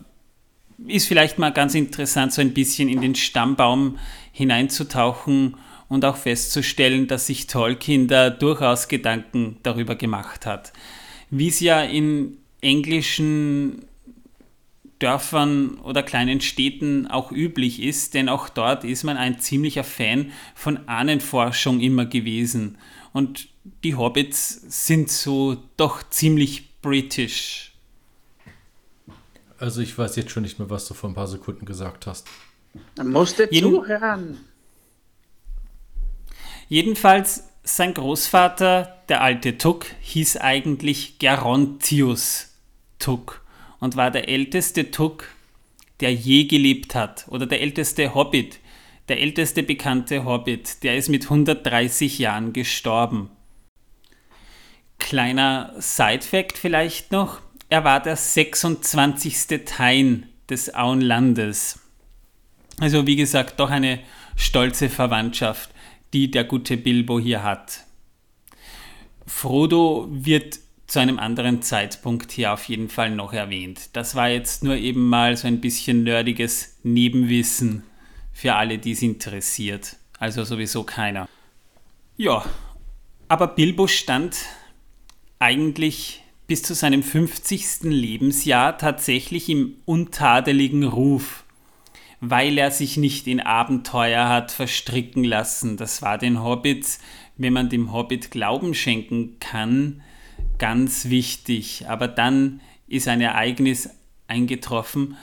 ist 0.85 1.07
vielleicht 1.07 1.39
mal 1.39 1.51
ganz 1.51 1.75
interessant, 1.75 2.33
so 2.33 2.41
ein 2.41 2.53
bisschen 2.53 2.89
in 2.89 3.01
den 3.01 3.15
Stammbaum 3.15 3.97
hineinzutauchen 4.31 5.55
und 5.89 6.05
auch 6.05 6.17
festzustellen, 6.17 7.07
dass 7.07 7.27
sich 7.27 7.47
Tolkien 7.47 8.07
da 8.07 8.29
durchaus 8.29 8.87
Gedanken 8.87 9.57
darüber 9.63 9.95
gemacht 9.95 10.45
hat. 10.45 10.73
Wie 11.29 11.47
es 11.47 11.59
ja 11.59 11.81
in 11.81 12.37
englischen 12.61 13.85
Dörfern 14.99 15.77
oder 15.79 16.01
kleinen 16.03 16.41
Städten 16.41 17.07
auch 17.07 17.31
üblich 17.31 17.81
ist, 17.81 18.13
denn 18.13 18.29
auch 18.29 18.49
dort 18.49 18.83
ist 18.83 19.03
man 19.03 19.17
ein 19.17 19.39
ziemlicher 19.39 19.83
Fan 19.83 20.31
von 20.55 20.87
Ahnenforschung 20.87 21.79
immer 21.79 22.05
gewesen. 22.05 22.77
Und 23.13 23.49
die 23.83 23.95
Hobbits 23.95 24.61
sind 24.85 25.09
so 25.09 25.57
doch 25.77 26.07
ziemlich 26.09 26.79
britisch. 26.81 27.73
Also 29.59 29.81
ich 29.81 29.97
weiß 29.97 30.15
jetzt 30.15 30.31
schon 30.31 30.43
nicht 30.43 30.59
mehr, 30.59 30.69
was 30.69 30.87
du 30.87 30.93
vor 30.93 31.09
ein 31.09 31.15
paar 31.15 31.27
Sekunden 31.27 31.65
gesagt 31.65 32.05
hast. 32.05 32.27
Man 32.95 33.11
musste 33.11 33.47
Jeden 33.51 33.71
zuhören. 33.71 34.37
Jedenfalls, 36.69 37.43
sein 37.63 37.93
Großvater, 37.93 38.97
der 39.09 39.21
alte 39.21 39.57
Tuck, 39.57 39.85
hieß 40.01 40.37
eigentlich 40.37 41.17
Gerontius 41.17 42.53
Tuck 42.99 43.41
und 43.79 43.95
war 43.95 44.11
der 44.11 44.29
älteste 44.29 44.91
Tuck, 44.91 45.25
der 45.99 46.13
je 46.13 46.45
gelebt 46.45 46.93
hat, 46.93 47.25
oder 47.29 47.45
der 47.45 47.61
älteste 47.61 48.13
Hobbit, 48.13 48.59
der 49.07 49.21
älteste 49.21 49.63
bekannte 49.63 50.25
Hobbit, 50.25 50.83
der 50.83 50.97
ist 50.97 51.09
mit 51.09 51.23
130 51.23 52.19
Jahren 52.19 52.53
gestorben. 52.53 53.29
Kleiner 54.99 55.73
Side-Fact 55.77 56.57
vielleicht 56.57 57.11
noch: 57.11 57.39
Er 57.69 57.83
war 57.83 58.01
der 58.01 58.15
26. 58.15 59.63
Tein 59.65 60.27
des 60.49 60.73
Auenlandes. 60.73 61.79
Also, 62.79 63.07
wie 63.07 63.15
gesagt, 63.15 63.59
doch 63.59 63.69
eine 63.69 63.99
stolze 64.35 64.89
Verwandtschaft, 64.89 65.69
die 66.13 66.29
der 66.29 66.43
gute 66.43 66.77
Bilbo 66.77 67.19
hier 67.19 67.43
hat. 67.43 67.83
Frodo 69.25 70.07
wird 70.09 70.59
zu 70.85 70.99
einem 70.99 71.19
anderen 71.19 71.61
Zeitpunkt 71.61 72.31
hier 72.31 72.53
auf 72.53 72.63
jeden 72.65 72.87
Fall 72.87 73.11
noch 73.11 73.33
erwähnt. 73.33 73.89
Das 73.93 74.15
war 74.15 74.29
jetzt 74.29 74.63
nur 74.63 74.75
eben 74.75 75.09
mal 75.09 75.35
so 75.35 75.47
ein 75.47 75.59
bisschen 75.59 76.03
nerdiges 76.03 76.77
Nebenwissen 76.83 77.83
für 78.37 78.53
alle, 78.53 78.77
die 78.77 78.91
es 78.91 79.01
interessiert. 79.01 79.95
Also 80.19 80.43
sowieso 80.43 80.83
keiner. 80.83 81.27
Ja, 82.17 82.45
aber 83.27 83.47
Bilbo 83.47 83.87
stand 83.87 84.37
eigentlich 85.39 86.21
bis 86.45 86.61
zu 86.61 86.75
seinem 86.75 87.01
50. 87.01 87.81
Lebensjahr 87.85 88.77
tatsächlich 88.77 89.49
im 89.49 89.77
untadeligen 89.85 90.83
Ruf, 90.83 91.45
weil 92.21 92.59
er 92.59 92.69
sich 92.69 92.95
nicht 92.95 93.25
in 93.25 93.39
Abenteuer 93.39 94.29
hat 94.29 94.51
verstricken 94.51 95.23
lassen. 95.23 95.75
Das 95.75 96.03
war 96.03 96.19
den 96.19 96.43
Hobbits, 96.43 96.99
wenn 97.37 97.53
man 97.53 97.69
dem 97.69 97.91
Hobbit 97.91 98.29
Glauben 98.29 98.75
schenken 98.75 99.39
kann, 99.39 100.03
ganz 100.59 101.09
wichtig. 101.09 101.85
Aber 101.87 102.07
dann 102.07 102.61
ist 102.87 103.07
ein 103.07 103.21
Ereignis 103.21 103.89
eingetroffen, 104.27 105.17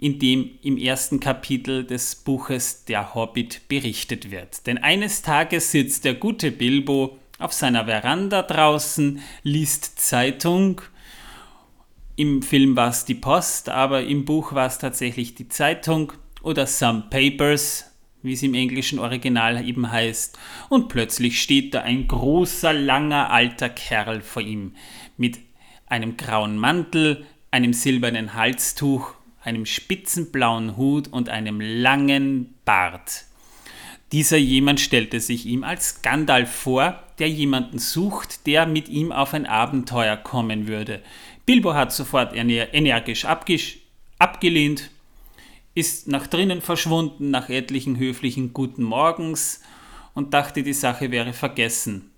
in 0.00 0.18
dem 0.18 0.52
im 0.62 0.78
ersten 0.78 1.20
Kapitel 1.20 1.84
des 1.84 2.16
Buches 2.16 2.86
Der 2.86 3.14
Hobbit 3.14 3.68
berichtet 3.68 4.30
wird. 4.30 4.66
Denn 4.66 4.78
eines 4.78 5.20
Tages 5.20 5.72
sitzt 5.72 6.06
der 6.06 6.14
gute 6.14 6.50
Bilbo 6.50 7.18
auf 7.38 7.52
seiner 7.52 7.84
Veranda 7.84 8.42
draußen, 8.42 9.20
liest 9.42 9.98
Zeitung. 9.98 10.80
Im 12.16 12.40
Film 12.40 12.76
war 12.76 12.88
es 12.88 13.04
die 13.04 13.14
Post, 13.14 13.68
aber 13.68 14.02
im 14.02 14.24
Buch 14.24 14.54
war 14.54 14.66
es 14.66 14.78
tatsächlich 14.78 15.34
die 15.34 15.48
Zeitung 15.48 16.14
oder 16.42 16.66
Some 16.66 17.04
Papers, 17.10 17.84
wie 18.22 18.32
es 18.32 18.42
im 18.42 18.54
englischen 18.54 18.98
Original 18.98 19.62
eben 19.68 19.92
heißt. 19.92 20.38
Und 20.70 20.88
plötzlich 20.88 21.42
steht 21.42 21.74
da 21.74 21.82
ein 21.82 22.08
großer, 22.08 22.72
langer, 22.72 23.30
alter 23.30 23.68
Kerl 23.68 24.22
vor 24.22 24.40
ihm 24.40 24.72
mit 25.18 25.40
einem 25.84 26.16
grauen 26.16 26.56
Mantel, 26.56 27.26
einem 27.50 27.74
silbernen 27.74 28.32
Halstuch 28.32 29.19
einem 29.42 29.66
spitzenblauen 29.66 30.76
Hut 30.76 31.08
und 31.08 31.28
einem 31.28 31.60
langen 31.60 32.54
Bart. 32.64 33.24
Dieser 34.12 34.38
jemand 34.38 34.80
stellte 34.80 35.20
sich 35.20 35.46
ihm 35.46 35.62
als 35.62 36.02
Gandalf 36.02 36.50
vor, 36.50 37.02
der 37.18 37.28
jemanden 37.28 37.78
sucht, 37.78 38.46
der 38.46 38.66
mit 38.66 38.88
ihm 38.88 39.12
auf 39.12 39.34
ein 39.34 39.46
Abenteuer 39.46 40.16
kommen 40.16 40.66
würde. 40.66 41.00
Bilbo 41.46 41.74
hat 41.74 41.92
sofort 41.92 42.34
energisch 42.34 43.24
abgelehnt, 43.24 44.90
ist 45.74 46.08
nach 46.08 46.26
drinnen 46.26 46.60
verschwunden 46.60 47.30
nach 47.30 47.48
etlichen 47.48 47.98
höflichen 47.98 48.52
Guten 48.52 48.82
Morgens 48.82 49.62
und 50.14 50.34
dachte, 50.34 50.64
die 50.64 50.72
Sache 50.72 51.12
wäre 51.12 51.32
vergessen. 51.32 52.10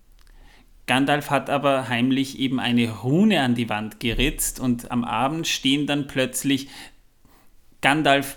Gandalf 0.86 1.30
hat 1.30 1.48
aber 1.48 1.88
heimlich 1.88 2.38
eben 2.38 2.58
eine 2.58 2.90
Rune 2.90 3.40
an 3.42 3.54
die 3.54 3.68
Wand 3.68 4.00
geritzt 4.00 4.58
und 4.58 4.90
am 4.90 5.04
Abend 5.04 5.46
stehen 5.46 5.86
dann 5.86 6.08
plötzlich 6.08 6.68
Gandalf 7.82 8.36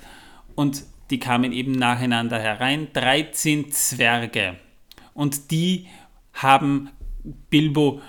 und 0.56 0.84
die 1.10 1.20
kamen 1.20 1.52
eben 1.54 1.72
nacheinander 1.72 2.40
herein, 2.40 2.90
13 2.94 3.72
Zwerge. 3.72 4.58
Und 5.14 5.52
die 5.52 5.88
haben 6.34 6.90
Bilbo, 7.50 8.02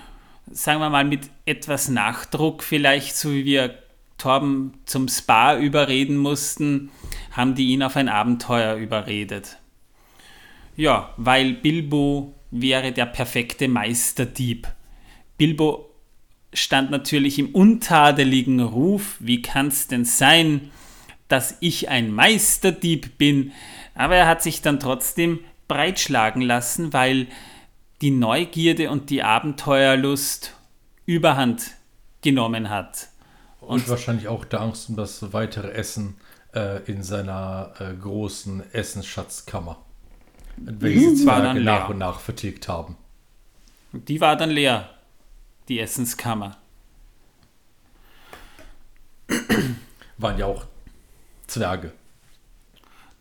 sagen 0.51 0.81
wir 0.81 0.89
mal, 0.89 1.05
mit 1.05 1.29
etwas 1.45 1.89
Nachdruck, 1.89 2.63
vielleicht 2.63 3.15
so 3.15 3.31
wie 3.31 3.45
wir 3.45 3.77
Torben 4.17 4.73
zum 4.85 5.07
Spa 5.07 5.57
überreden 5.57 6.17
mussten, 6.17 6.89
haben 7.31 7.55
die 7.55 7.67
ihn 7.67 7.83
auf 7.83 7.95
ein 7.95 8.09
Abenteuer 8.09 8.75
überredet. 8.75 9.57
Ja, 10.75 11.13
weil 11.17 11.53
Bilbo 11.53 12.33
wäre 12.51 12.91
der 12.91 13.05
perfekte 13.05 13.67
Meisterdieb. 13.67 14.67
Bilbo 15.37 15.91
stand 16.53 16.89
natürlich 16.89 17.37
im 17.37 17.49
untadeligen 17.49 18.59
Ruf, 18.59 19.17
wie 19.19 19.41
kann 19.41 19.67
es 19.67 19.87
denn 19.87 20.05
sein, 20.05 20.71
dass 21.27 21.57
ich 21.59 21.89
ein 21.89 22.11
Meisterdieb 22.11 23.17
bin, 23.17 23.51
aber 23.95 24.15
er 24.15 24.27
hat 24.27 24.41
sich 24.41 24.61
dann 24.61 24.79
trotzdem 24.79 25.39
breitschlagen 25.67 26.41
lassen, 26.41 26.93
weil 26.93 27.27
die 28.01 28.11
Neugierde 28.11 28.89
und 28.91 29.09
die 29.09 29.23
Abenteuerlust 29.23 30.53
überhand 31.05 31.71
genommen 32.21 32.69
hat. 32.69 33.07
Und, 33.59 33.81
und 33.81 33.89
wahrscheinlich 33.89 34.27
auch 34.27 34.45
der 34.45 34.61
Angst 34.61 34.89
um 34.89 34.95
das 34.95 35.33
weitere 35.33 35.71
Essen 35.71 36.15
äh, 36.53 36.83
in 36.89 37.03
seiner 37.03 37.73
äh, 37.79 37.93
großen 37.93 38.71
Essensschatzkammer. 38.73 39.77
Welche 40.57 41.15
sie 41.15 41.23
zwar 41.23 41.53
nach 41.53 41.89
und 41.89 41.97
nach 41.97 42.19
vertilgt 42.19 42.67
haben. 42.67 42.97
Die 43.91 44.21
war 44.21 44.35
dann 44.35 44.49
leer, 44.49 44.89
die 45.67 45.79
Essenskammer. 45.79 46.57
Waren 50.17 50.37
ja 50.39 50.45
auch 50.45 50.65
Zwerge. 51.57 51.91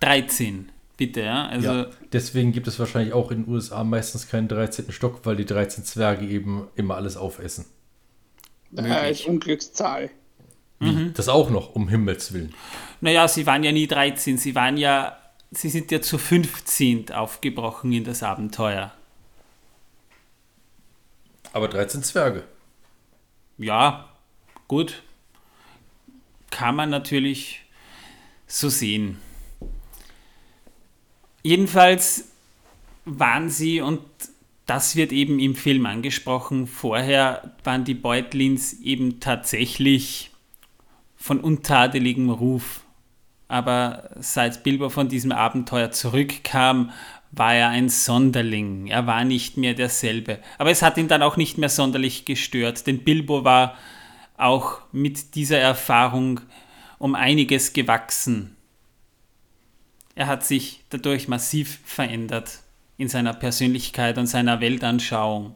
13, 0.01 0.71
bitte, 0.97 1.23
ja. 1.23 1.47
Also 1.47 1.73
ja, 1.73 1.87
deswegen 2.13 2.53
gibt 2.53 2.67
es 2.67 2.79
wahrscheinlich 2.79 3.15
auch 3.15 3.31
in 3.31 3.45
den 3.45 3.53
USA 3.53 3.85
meistens 3.85 4.29
keinen 4.29 4.49
13. 4.49 4.93
Stock, 4.93 5.21
weil 5.25 5.37
die 5.37 5.47
13 5.47 5.85
Zwerge 5.85 6.27
eben 6.27 6.69
immer 6.75 6.97
alles 6.97 7.17
aufessen. 7.17 7.67
Äh, 8.77 9.11
ist 9.11 9.27
Unglückszahl. 9.27 10.11
Mhm. 10.79 11.15
Das 11.15 11.29
auch 11.29 11.51
noch, 11.51 11.75
um 11.75 11.89
Himmels 11.89 12.33
Willen. 12.33 12.55
Naja, 13.01 13.29
sie 13.29 13.47
waren 13.47 13.65
ja 13.65 13.73
nie 13.73 13.87
13, 13.87 14.37
sie 14.37 14.55
waren 14.55 14.77
ja, 14.77 15.17
sie 15.51 15.71
sind 15.71 15.91
ja 15.91 16.03
zu 16.03 16.19
15 16.19 17.13
aufgebrochen 17.13 17.93
in 17.93 18.05
das 18.05 18.23
Abenteuer. 18.23 18.93
Aber 21.53 21.69
13 21.69 22.03
Zwerge. 22.03 22.45
Ja, 23.57 24.11
gut. 24.69 25.03
Kann 26.51 26.77
man 26.77 26.91
natürlich 26.91 27.66
so 28.47 28.69
sehen. 28.69 29.19
Jedenfalls 31.43 32.29
waren 33.05 33.51
sie, 33.51 33.81
und 33.81 34.01
das 34.67 34.97
wird 34.97 35.13
eben 35.13 35.39
im 35.39 35.55
Film 35.55 35.87
angesprochen, 35.87 36.67
vorher 36.67 37.55
waren 37.65 37.85
die 37.85 37.95
Beutlins 37.95 38.81
eben 38.81 39.21
tatsächlich 39.21 40.31
von 41.17 41.41
untadeligem 41.41 42.31
Ruf. 42.31 42.83
Aber 43.49 44.11
seit 44.19 44.65
Bilbo 44.65 44.89
von 44.89 45.09
diesem 45.09 45.31
Abenteuer 45.31 45.93
zurückkam, 45.93 46.91
war 47.33 47.55
er 47.55 47.69
ein 47.69 47.89
Sonderling. 47.89 48.87
Er 48.87 49.07
war 49.07 49.25
nicht 49.25 49.57
mehr 49.57 49.75
derselbe. 49.75 50.39
Aber 50.59 50.71
es 50.71 50.83
hat 50.83 50.97
ihn 50.97 51.09
dann 51.09 51.23
auch 51.23 51.37
nicht 51.37 51.59
mehr 51.59 51.69
sonderlich 51.69 52.25
gestört, 52.25 52.87
denn 52.87 53.05
Bilbo 53.05 53.45
war 53.45 53.77
auch 54.37 54.81
mit 54.93 55.35
dieser 55.35 55.59
Erfahrung 55.59 56.41
um 56.99 57.15
einiges 57.15 57.73
gewachsen. 57.73 58.57
Er 60.15 60.27
hat 60.27 60.45
sich 60.45 60.85
dadurch 60.91 61.29
massiv 61.29 61.81
verändert 61.85 62.61
in 62.97 63.09
seiner 63.09 63.35
Persönlichkeit 63.35 64.17
und 64.19 64.27
seiner 64.27 64.61
Weltanschauung. 64.61 65.55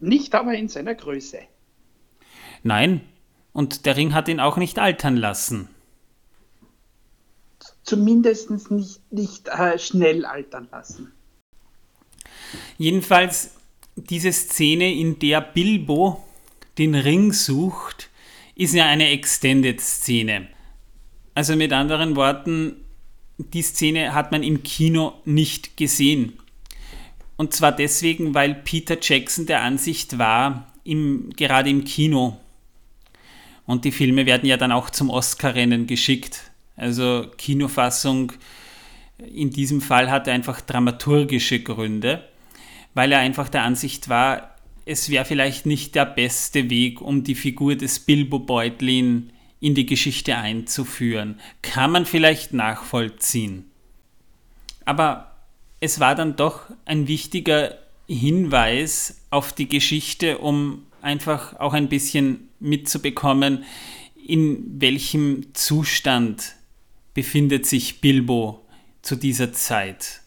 Nicht 0.00 0.34
aber 0.34 0.54
in 0.54 0.68
seiner 0.68 0.94
Größe. 0.94 1.38
Nein, 2.62 3.00
und 3.52 3.86
der 3.86 3.96
Ring 3.96 4.12
hat 4.12 4.28
ihn 4.28 4.40
auch 4.40 4.56
nicht 4.56 4.78
altern 4.78 5.16
lassen. 5.16 5.68
Zumindest 7.82 8.50
nicht, 8.50 9.00
nicht 9.12 9.48
äh, 9.48 9.78
schnell 9.78 10.24
altern 10.24 10.68
lassen. 10.70 11.12
Jedenfalls 12.78 13.54
diese 13.96 14.32
Szene, 14.32 14.92
in 14.92 15.18
der 15.18 15.40
Bilbo 15.40 16.24
den 16.78 16.94
Ring 16.94 17.32
sucht, 17.32 18.10
ist 18.54 18.74
ja 18.74 18.86
eine 18.86 19.10
Extended-Szene. 19.10 20.48
Also 21.34 21.56
mit 21.56 21.72
anderen 21.72 22.16
Worten, 22.16 22.76
die 23.38 23.62
Szene 23.62 24.14
hat 24.14 24.30
man 24.32 24.42
im 24.42 24.62
Kino 24.62 25.14
nicht 25.24 25.76
gesehen. 25.76 26.34
Und 27.36 27.52
zwar 27.52 27.72
deswegen, 27.72 28.34
weil 28.34 28.54
Peter 28.54 28.96
Jackson 29.00 29.46
der 29.46 29.62
Ansicht 29.62 30.18
war, 30.18 30.72
im, 30.84 31.30
gerade 31.36 31.70
im 31.70 31.84
Kino. 31.84 32.38
Und 33.66 33.84
die 33.84 33.92
Filme 33.92 34.26
werden 34.26 34.46
ja 34.46 34.56
dann 34.56 34.72
auch 34.72 34.90
zum 34.90 35.10
Oscar-Rennen 35.10 35.86
geschickt. 35.86 36.50
Also 36.76 37.26
Kinofassung 37.38 38.32
in 39.18 39.50
diesem 39.50 39.80
Fall 39.80 40.10
hatte 40.10 40.32
einfach 40.32 40.60
dramaturgische 40.60 41.60
Gründe, 41.60 42.24
weil 42.94 43.12
er 43.12 43.20
einfach 43.20 43.48
der 43.48 43.62
Ansicht 43.62 44.08
war, 44.08 44.54
es 44.86 45.08
wäre 45.08 45.24
vielleicht 45.24 45.66
nicht 45.66 45.94
der 45.94 46.04
beste 46.04 46.68
Weg, 46.68 47.00
um 47.00 47.24
die 47.24 47.34
Figur 47.34 47.74
des 47.74 48.00
Bilbo 48.00 48.38
Beutlin 48.38 49.30
in 49.64 49.74
die 49.74 49.86
Geschichte 49.86 50.36
einzuführen. 50.36 51.40
Kann 51.62 51.90
man 51.90 52.04
vielleicht 52.04 52.52
nachvollziehen. 52.52 53.64
Aber 54.84 55.38
es 55.80 56.00
war 56.00 56.14
dann 56.14 56.36
doch 56.36 56.64
ein 56.84 57.08
wichtiger 57.08 57.78
Hinweis 58.06 59.22
auf 59.30 59.54
die 59.54 59.66
Geschichte, 59.66 60.36
um 60.36 60.84
einfach 61.00 61.58
auch 61.60 61.72
ein 61.72 61.88
bisschen 61.88 62.50
mitzubekommen, 62.60 63.64
in 64.22 64.82
welchem 64.82 65.54
Zustand 65.54 66.56
befindet 67.14 67.64
sich 67.64 68.02
Bilbo 68.02 68.66
zu 69.00 69.16
dieser 69.16 69.54
Zeit. 69.54 70.20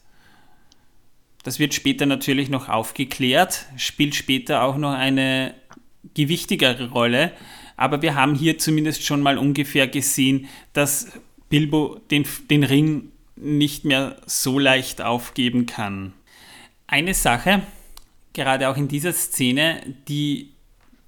Das 1.44 1.60
wird 1.60 1.74
später 1.74 2.06
natürlich 2.06 2.48
noch 2.48 2.68
aufgeklärt, 2.68 3.66
spielt 3.76 4.16
später 4.16 4.62
auch 4.62 4.78
noch 4.78 4.94
eine 4.94 5.54
gewichtigere 6.14 6.90
Rolle, 6.90 7.32
aber 7.78 8.02
wir 8.02 8.16
haben 8.16 8.34
hier 8.34 8.58
zumindest 8.58 9.04
schon 9.04 9.22
mal 9.22 9.38
ungefähr 9.38 9.86
gesehen, 9.86 10.48
dass 10.74 11.12
Bilbo 11.48 12.00
den, 12.10 12.26
den 12.50 12.64
Ring 12.64 13.12
nicht 13.36 13.84
mehr 13.84 14.16
so 14.26 14.58
leicht 14.58 15.00
aufgeben 15.00 15.64
kann. 15.66 16.12
Eine 16.88 17.14
Sache, 17.14 17.62
gerade 18.32 18.68
auch 18.68 18.76
in 18.76 18.88
dieser 18.88 19.12
Szene, 19.12 19.80
die 20.08 20.50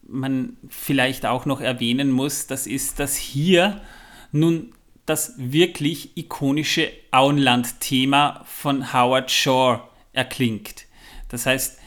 man 0.07 0.57
vielleicht 0.69 1.27
auch 1.27 1.45
noch 1.45 1.61
erwähnen 1.61 2.11
muss, 2.11 2.47
das 2.47 2.67
ist, 2.67 3.01
dass 3.01 3.17
hier 3.17 3.81
nun 4.31 4.73
das 5.07 5.35
wirklich 5.39 6.17
ikonische 6.17 6.93
Auenland-Thema 7.11 8.45
von 8.47 8.93
Howard 8.93 9.31
Shore 9.31 9.83
erklingt. 10.13 10.87
Das 11.29 11.47
heißt, 11.47 11.79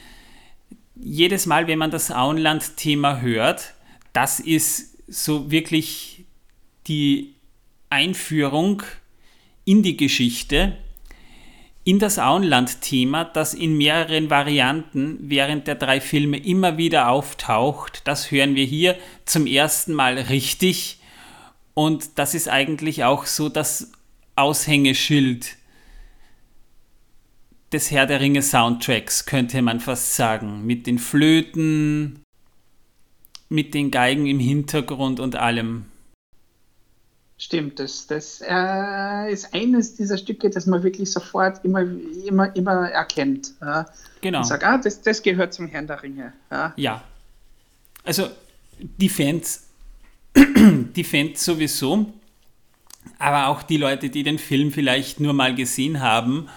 jedes 0.96 1.46
Mal, 1.46 1.68
wenn 1.68 1.78
man 1.78 1.90
das 1.90 2.10
Auenland-Thema 2.10 3.20
hört, 3.20 3.73
das 4.14 4.40
ist 4.40 4.96
so 5.06 5.50
wirklich 5.50 6.24
die 6.86 7.34
Einführung 7.90 8.82
in 9.66 9.82
die 9.82 9.96
Geschichte, 9.96 10.78
in 11.84 11.98
das 11.98 12.18
Auenland-Thema, 12.18 13.24
das 13.24 13.52
in 13.52 13.76
mehreren 13.76 14.30
Varianten 14.30 15.18
während 15.20 15.66
der 15.66 15.74
drei 15.74 16.00
Filme 16.00 16.38
immer 16.38 16.78
wieder 16.78 17.10
auftaucht. 17.10 18.00
Das 18.04 18.30
hören 18.30 18.54
wir 18.54 18.64
hier 18.64 18.96
zum 19.26 19.46
ersten 19.46 19.92
Mal 19.92 20.18
richtig. 20.18 20.98
Und 21.74 22.18
das 22.18 22.34
ist 22.34 22.48
eigentlich 22.48 23.04
auch 23.04 23.26
so 23.26 23.50
das 23.50 23.92
Aushängeschild 24.36 25.56
des 27.72 27.90
Herr 27.90 28.06
der 28.06 28.20
Ringe 28.20 28.42
Soundtracks, 28.42 29.26
könnte 29.26 29.60
man 29.60 29.80
fast 29.80 30.14
sagen. 30.14 30.64
Mit 30.64 30.86
den 30.86 30.98
Flöten, 30.98 32.23
mit 33.48 33.74
den 33.74 33.90
Geigen 33.90 34.26
im 34.26 34.38
Hintergrund 34.38 35.20
und 35.20 35.36
allem. 35.36 35.86
Stimmt, 37.36 37.80
das, 37.80 38.06
das 38.06 38.40
äh, 38.40 39.32
ist 39.32 39.52
eines 39.52 39.96
dieser 39.96 40.16
Stücke, 40.16 40.50
das 40.50 40.66
man 40.66 40.82
wirklich 40.82 41.10
sofort 41.10 41.64
immer, 41.64 41.84
immer, 42.26 42.54
immer 42.54 42.88
erkennt. 42.90 43.54
Ja. 43.60 43.86
Genau. 44.20 44.38
Und 44.38 44.44
sagt, 44.44 44.64
ah, 44.64 44.78
das, 44.78 45.02
das 45.02 45.22
gehört 45.22 45.52
zum 45.52 45.66
Herrn 45.66 45.86
der 45.86 46.02
Ringe. 46.02 46.32
Ja. 46.50 46.72
ja. 46.76 47.02
Also 48.04 48.28
die 48.78 49.08
Fans, 49.08 49.64
die 50.36 51.04
Fans 51.04 51.44
sowieso, 51.44 52.06
aber 53.18 53.48
auch 53.48 53.62
die 53.62 53.76
Leute, 53.76 54.10
die 54.10 54.22
den 54.22 54.38
Film 54.38 54.70
vielleicht 54.70 55.20
nur 55.20 55.32
mal 55.32 55.54
gesehen 55.54 56.00
haben, 56.00 56.48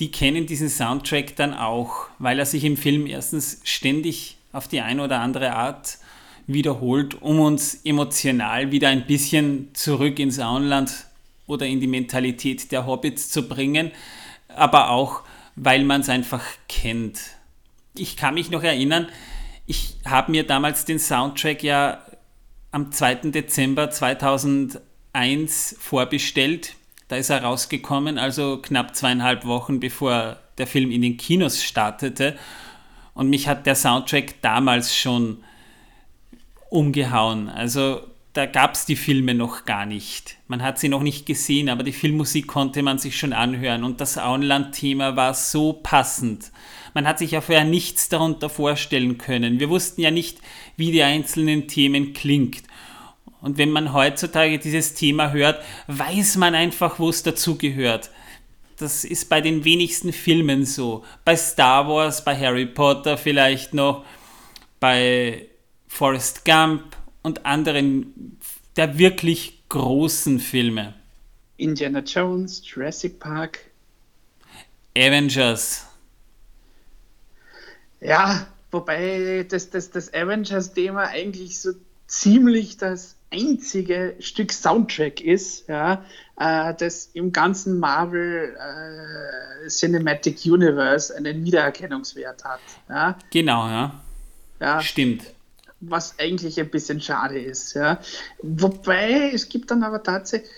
die 0.00 0.10
kennen 0.10 0.46
diesen 0.46 0.68
Soundtrack 0.68 1.36
dann 1.36 1.54
auch, 1.54 2.08
weil 2.18 2.38
er 2.38 2.46
sich 2.46 2.64
im 2.64 2.76
Film 2.76 3.06
erstens 3.06 3.60
ständig 3.64 4.38
auf 4.52 4.66
die 4.66 4.80
eine 4.80 5.04
oder 5.04 5.20
andere 5.20 5.54
Art 5.54 5.98
wiederholt, 6.46 7.20
um 7.22 7.40
uns 7.40 7.80
emotional 7.84 8.72
wieder 8.72 8.88
ein 8.88 9.06
bisschen 9.06 9.70
zurück 9.74 10.18
ins 10.18 10.38
Auenland 10.38 11.06
oder 11.46 11.66
in 11.66 11.80
die 11.80 11.86
Mentalität 11.86 12.72
der 12.72 12.86
Hobbits 12.86 13.30
zu 13.30 13.48
bringen, 13.48 13.90
aber 14.48 14.90
auch, 14.90 15.22
weil 15.56 15.84
man 15.84 16.00
es 16.00 16.08
einfach 16.08 16.42
kennt. 16.68 17.20
Ich 17.94 18.16
kann 18.16 18.34
mich 18.34 18.50
noch 18.50 18.62
erinnern, 18.62 19.08
ich 19.66 19.96
habe 20.04 20.32
mir 20.32 20.46
damals 20.46 20.84
den 20.84 20.98
Soundtrack 20.98 21.62
ja 21.62 22.00
am 22.72 22.92
2. 22.92 23.30
Dezember 23.30 23.90
2001 23.90 25.76
vorbestellt. 25.78 26.74
Da 27.08 27.16
ist 27.16 27.30
er 27.30 27.42
rausgekommen, 27.42 28.18
also 28.18 28.58
knapp 28.58 28.94
zweieinhalb 28.94 29.44
Wochen 29.44 29.80
bevor 29.80 30.38
der 30.58 30.66
Film 30.66 30.90
in 30.90 31.02
den 31.02 31.16
Kinos 31.16 31.62
startete. 31.62 32.36
Und 33.14 33.30
mich 33.30 33.48
hat 33.48 33.66
der 33.66 33.74
Soundtrack 33.74 34.40
damals 34.42 34.96
schon 34.96 35.42
umgehauen. 36.70 37.48
Also 37.48 38.00
da 38.32 38.46
gab 38.46 38.74
es 38.74 38.86
die 38.86 38.96
Filme 38.96 39.34
noch 39.34 39.64
gar 39.64 39.86
nicht. 39.86 40.36
Man 40.46 40.62
hat 40.62 40.78
sie 40.78 40.88
noch 40.88 41.02
nicht 41.02 41.26
gesehen, 41.26 41.68
aber 41.68 41.82
die 41.82 41.92
Filmmusik 41.92 42.46
konnte 42.46 42.82
man 42.82 42.98
sich 42.98 43.18
schon 43.18 43.32
anhören 43.32 43.84
und 43.84 44.00
das 44.00 44.18
Auenland-Thema 44.18 45.16
war 45.16 45.34
so 45.34 45.72
passend. 45.72 46.52
Man 46.94 47.06
hat 47.06 47.18
sich 47.18 47.32
ja 47.32 47.40
vorher 47.40 47.64
nichts 47.64 48.08
darunter 48.08 48.48
vorstellen 48.48 49.18
können. 49.18 49.60
Wir 49.60 49.68
wussten 49.68 50.00
ja 50.00 50.10
nicht, 50.10 50.38
wie 50.76 50.92
die 50.92 51.02
einzelnen 51.02 51.68
Themen 51.68 52.12
klingt. 52.12 52.62
Und 53.40 53.58
wenn 53.58 53.70
man 53.70 53.92
heutzutage 53.92 54.58
dieses 54.58 54.94
Thema 54.94 55.32
hört, 55.32 55.62
weiß 55.86 56.36
man 56.36 56.54
einfach, 56.54 56.98
wo 56.98 57.08
es 57.08 57.22
dazugehört. 57.22 58.10
Das 58.76 59.04
ist 59.04 59.28
bei 59.28 59.40
den 59.40 59.64
wenigsten 59.64 60.12
Filmen 60.12 60.64
so. 60.64 61.04
Bei 61.24 61.36
Star 61.36 61.88
Wars, 61.88 62.24
bei 62.24 62.36
Harry 62.36 62.66
Potter 62.66 63.16
vielleicht 63.16 63.74
noch, 63.74 64.04
bei 64.78 65.48
Forrest 65.90 66.44
Gump 66.44 66.96
und 67.20 67.44
anderen 67.44 68.38
der 68.76 68.96
wirklich 68.96 69.62
großen 69.68 70.38
Filme. 70.38 70.94
Indiana 71.58 71.98
Jones, 71.98 72.62
Jurassic 72.64 73.18
Park. 73.18 73.58
Avengers. 74.96 75.86
Ja, 78.00 78.46
wobei 78.70 79.44
das, 79.46 79.68
das, 79.68 79.90
das 79.90 80.14
Avengers-Thema 80.14 81.08
eigentlich 81.08 81.60
so 81.60 81.72
ziemlich 82.06 82.78
das 82.78 83.16
einzige 83.30 84.14
Stück 84.20 84.52
Soundtrack 84.52 85.20
ist, 85.20 85.68
ja, 85.68 86.04
äh, 86.38 86.72
das 86.78 87.10
im 87.12 87.32
ganzen 87.32 87.78
Marvel 87.78 88.56
äh, 88.56 89.68
Cinematic 89.68 90.46
Universe 90.46 91.14
einen 91.14 91.44
Wiedererkennungswert 91.44 92.44
hat. 92.44 92.60
Ja. 92.88 93.18
Genau, 93.30 93.68
ja. 93.68 94.00
ja. 94.60 94.80
Stimmt. 94.80 95.24
Was 95.80 96.18
eigentlich 96.18 96.60
ein 96.60 96.70
bisschen 96.70 97.00
schade 97.00 97.38
ist. 97.38 97.74
Ja. 97.74 98.00
Wobei, 98.42 99.30
es 99.32 99.48
gibt 99.48 99.70
dann 99.70 99.82
aber 99.82 100.02
tatsächlich, 100.02 100.50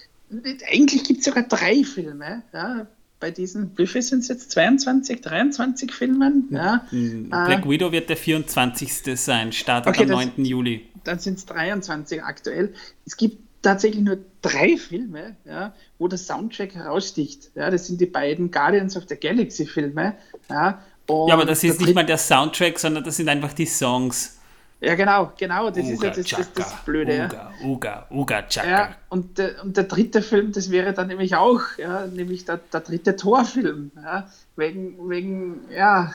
eigentlich 0.70 1.04
gibt 1.04 1.20
es 1.20 1.26
sogar 1.26 1.44
drei 1.44 1.84
Filme, 1.84 2.42
ja, 2.52 2.86
bei 3.22 3.30
diesen, 3.30 3.70
wie 3.78 3.86
viel 3.86 4.02
sind 4.02 4.20
es 4.20 4.28
jetzt? 4.28 4.50
22, 4.50 5.20
23 5.20 5.92
Filmen? 5.92 6.48
Ja. 6.50 6.84
Black 6.90 7.64
äh, 7.64 7.68
Widow 7.68 7.92
wird 7.92 8.08
der 8.08 8.16
24. 8.16 9.16
sein, 9.18 9.52
startet 9.52 9.94
okay, 9.94 10.02
am 10.02 10.10
9. 10.10 10.32
Das, 10.36 10.46
Juli. 10.48 10.88
Dann 11.04 11.20
sind 11.20 11.38
es 11.38 11.46
23 11.46 12.22
aktuell. 12.22 12.74
Es 13.06 13.16
gibt 13.16 13.38
tatsächlich 13.62 14.02
nur 14.02 14.18
drei 14.42 14.76
Filme, 14.76 15.36
ja, 15.44 15.72
wo 15.98 16.08
der 16.08 16.18
Soundtrack 16.18 16.74
heraussticht. 16.74 17.52
Ja, 17.54 17.70
das 17.70 17.86
sind 17.86 18.00
die 18.00 18.06
beiden 18.06 18.50
Guardians 18.50 18.96
of 18.96 19.04
the 19.08 19.14
Galaxy 19.16 19.66
Filme. 19.66 20.16
Ja, 20.50 20.82
ja 21.08 21.34
aber 21.34 21.44
das 21.44 21.62
ist 21.62 21.80
nicht 21.80 21.94
mal 21.94 22.04
der 22.04 22.18
Soundtrack, 22.18 22.76
sondern 22.78 23.04
das 23.04 23.16
sind 23.16 23.28
einfach 23.28 23.52
die 23.52 23.66
Songs. 23.66 24.40
Ja, 24.84 24.96
genau, 24.96 25.32
genau, 25.38 25.70
das 25.70 25.84
Uga, 25.84 26.08
ist 26.08 26.30
ja 26.30 26.38
das, 26.38 26.52
das, 26.52 26.52
das 26.54 26.84
Blöde. 26.84 27.26
Uga, 27.26 27.52
Uga, 27.62 28.06
Uga, 28.10 28.42
Chaka. 28.48 28.68
Ja, 28.68 28.96
und, 29.10 29.38
der, 29.38 29.62
und 29.62 29.76
der 29.76 29.84
dritte 29.84 30.22
Film, 30.22 30.50
das 30.50 30.72
wäre 30.72 30.92
dann 30.92 31.06
nämlich 31.06 31.36
auch, 31.36 31.60
ja, 31.78 32.06
nämlich 32.08 32.46
der, 32.46 32.56
der 32.56 32.80
dritte 32.80 33.14
Torfilm, 33.14 33.92
ja, 33.94 34.28
wegen, 34.56 35.08
wegen, 35.08 35.60
ja, 35.70 36.12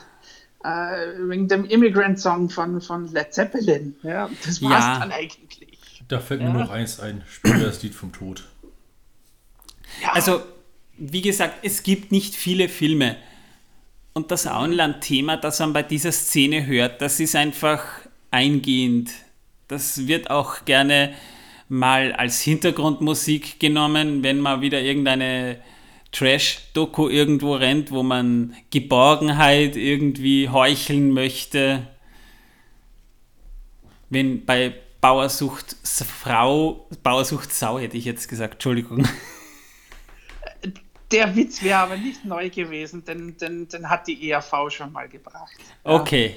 äh, 0.62 0.68
wegen 1.18 1.48
dem 1.48 1.64
Immigrant-Song 1.64 2.50
von, 2.50 2.82
von 2.82 3.10
Led 3.10 3.32
Zeppelin. 3.32 3.96
Ja, 4.02 4.28
das 4.44 4.60
war's 4.60 4.84
ja. 4.84 4.98
dann 4.98 5.12
eigentlich. 5.12 6.04
Da 6.06 6.20
fällt 6.20 6.42
ja. 6.42 6.50
mir 6.50 6.58
noch 6.58 6.70
eins 6.70 7.00
ein, 7.00 7.22
spiel 7.26 7.60
das 7.60 7.82
Lied 7.82 7.94
vom 7.94 8.12
Tod. 8.12 8.44
Ja. 10.02 10.12
Also, 10.12 10.42
wie 10.98 11.22
gesagt, 11.22 11.60
es 11.62 11.82
gibt 11.82 12.12
nicht 12.12 12.34
viele 12.34 12.68
Filme. 12.68 13.16
Und 14.12 14.30
das 14.30 14.46
Auenland-Thema, 14.46 15.38
das 15.38 15.58
man 15.60 15.72
bei 15.72 15.82
dieser 15.82 16.12
Szene 16.12 16.66
hört, 16.66 17.00
das 17.00 17.18
ist 17.18 17.34
einfach 17.34 18.07
eingehend. 18.30 19.10
Das 19.68 20.06
wird 20.06 20.30
auch 20.30 20.64
gerne 20.64 21.14
mal 21.68 22.12
als 22.12 22.40
Hintergrundmusik 22.40 23.60
genommen, 23.60 24.22
wenn 24.22 24.40
mal 24.40 24.60
wieder 24.60 24.80
irgendeine 24.80 25.60
Trash-Doku 26.12 27.08
irgendwo 27.08 27.54
rennt, 27.54 27.90
wo 27.90 28.02
man 28.02 28.56
Geborgenheit 28.70 29.76
irgendwie 29.76 30.48
heucheln 30.48 31.12
möchte. 31.12 31.86
Wenn 34.08 34.46
bei 34.46 34.74
Bauersucht 35.00 35.76
Frau, 35.84 36.88
Bauersucht 37.02 37.52
Sau 37.52 37.78
hätte 37.78 37.96
ich 37.96 38.04
jetzt 38.04 38.28
gesagt, 38.28 38.54
Entschuldigung. 38.54 39.06
Der 41.12 41.34
Witz 41.36 41.62
wäre 41.62 41.78
aber 41.78 41.96
nicht 41.96 42.24
neu 42.24 42.50
gewesen, 42.50 43.04
denn, 43.04 43.36
denn 43.38 43.88
hat 43.88 44.08
die 44.08 44.30
ERV 44.30 44.70
schon 44.70 44.92
mal 44.92 45.08
gebracht. 45.08 45.56
Okay, 45.84 46.36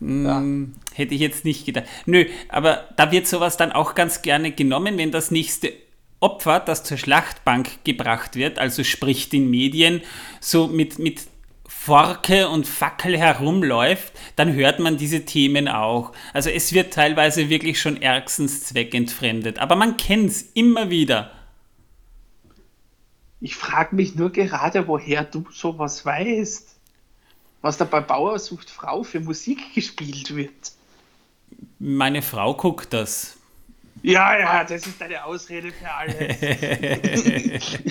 ja. 0.00 0.38
Hm, 0.38 0.74
hätte 0.94 1.14
ich 1.14 1.20
jetzt 1.20 1.44
nicht 1.44 1.66
gedacht. 1.66 1.86
Nö, 2.06 2.26
aber 2.48 2.88
da 2.96 3.12
wird 3.12 3.26
sowas 3.26 3.56
dann 3.56 3.72
auch 3.72 3.94
ganz 3.94 4.22
gerne 4.22 4.52
genommen, 4.52 4.98
wenn 4.98 5.10
das 5.10 5.30
nächste 5.30 5.72
Opfer, 6.20 6.60
das 6.60 6.82
zur 6.82 6.96
Schlachtbank 6.96 7.84
gebracht 7.84 8.36
wird, 8.36 8.58
also 8.58 8.84
sprich 8.84 9.28
den 9.28 9.50
Medien, 9.50 10.00
so 10.40 10.66
mit, 10.66 10.98
mit 10.98 11.20
Forke 11.68 12.48
und 12.48 12.66
Fackel 12.66 13.18
herumläuft, 13.18 14.12
dann 14.34 14.54
hört 14.54 14.80
man 14.80 14.96
diese 14.96 15.24
Themen 15.24 15.68
auch. 15.68 16.12
Also 16.32 16.50
es 16.50 16.72
wird 16.72 16.94
teilweise 16.94 17.48
wirklich 17.48 17.80
schon 17.80 18.00
ärgstens 18.00 18.64
zweckentfremdet, 18.64 19.58
aber 19.58 19.76
man 19.76 19.96
kennt 19.96 20.30
es 20.30 20.42
immer 20.42 20.90
wieder. 20.90 21.30
Ich 23.40 23.54
frage 23.54 23.94
mich 23.94 24.14
nur 24.14 24.30
gerade, 24.30 24.88
woher 24.88 25.22
du 25.22 25.44
sowas 25.52 26.04
weißt 26.04 26.75
was 27.66 27.76
da 27.78 27.84
bei 27.84 28.00
Bauer 28.00 28.38
sucht 28.38 28.70
Frau 28.70 29.02
für 29.02 29.18
Musik 29.18 29.74
gespielt 29.74 30.36
wird. 30.36 30.70
Meine 31.80 32.22
Frau 32.22 32.54
guckt 32.54 32.92
das. 32.92 33.36
Ja, 34.02 34.38
ja, 34.38 34.62
das 34.62 34.86
ist 34.86 35.02
eine 35.02 35.24
Ausrede 35.24 35.72
für 35.72 35.90
alles. 35.90 36.14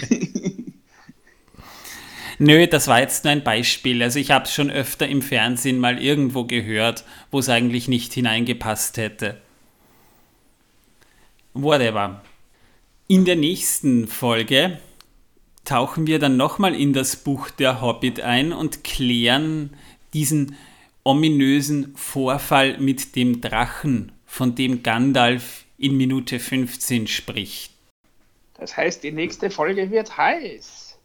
Nö, 2.39 2.67
das 2.67 2.87
war 2.87 3.01
jetzt 3.01 3.25
nur 3.25 3.33
ein 3.33 3.43
Beispiel. 3.43 4.01
Also 4.01 4.17
ich 4.17 4.31
habe 4.31 4.45
es 4.45 4.53
schon 4.53 4.71
öfter 4.71 5.07
im 5.07 5.21
Fernsehen 5.21 5.79
mal 5.79 6.01
irgendwo 6.01 6.45
gehört, 6.45 7.03
wo 7.31 7.39
es 7.39 7.49
eigentlich 7.49 7.89
nicht 7.89 8.13
hineingepasst 8.13 8.95
hätte. 8.95 9.41
Whatever. 11.53 12.21
In 13.07 13.25
der 13.25 13.35
nächsten 13.35 14.07
Folge 14.07 14.79
tauchen 15.65 16.07
wir 16.07 16.19
dann 16.19 16.37
nochmal 16.37 16.75
in 16.75 16.93
das 16.93 17.15
Buch 17.15 17.49
der 17.49 17.81
Hobbit 17.81 18.21
ein 18.21 18.53
und 18.53 18.83
klären 18.83 19.71
diesen 20.13 20.55
ominösen 21.03 21.95
Vorfall 21.95 22.79
mit 22.79 23.15
dem 23.15 23.41
Drachen, 23.41 24.11
von 24.25 24.55
dem 24.55 24.81
Gandalf 24.81 25.65
in 25.77 25.97
Minute 25.97 26.39
15 26.39 27.07
spricht. 27.07 27.71
Das 28.57 28.77
heißt, 28.77 29.03
die 29.03 29.11
nächste 29.11 29.49
Folge 29.49 29.91
wird 29.91 30.17
heiß. 30.17 30.97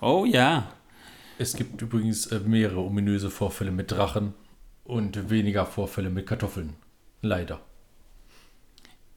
Oh 0.00 0.24
ja. 0.24 0.72
Es 1.38 1.56
gibt 1.56 1.80
übrigens 1.80 2.26
äh, 2.26 2.40
mehrere 2.40 2.80
ominöse 2.80 3.30
Vorfälle 3.30 3.70
mit 3.70 3.90
Drachen 3.90 4.34
und 4.84 5.30
weniger 5.30 5.64
Vorfälle 5.64 6.10
mit 6.10 6.26
Kartoffeln. 6.26 6.74
Leider. 7.22 7.60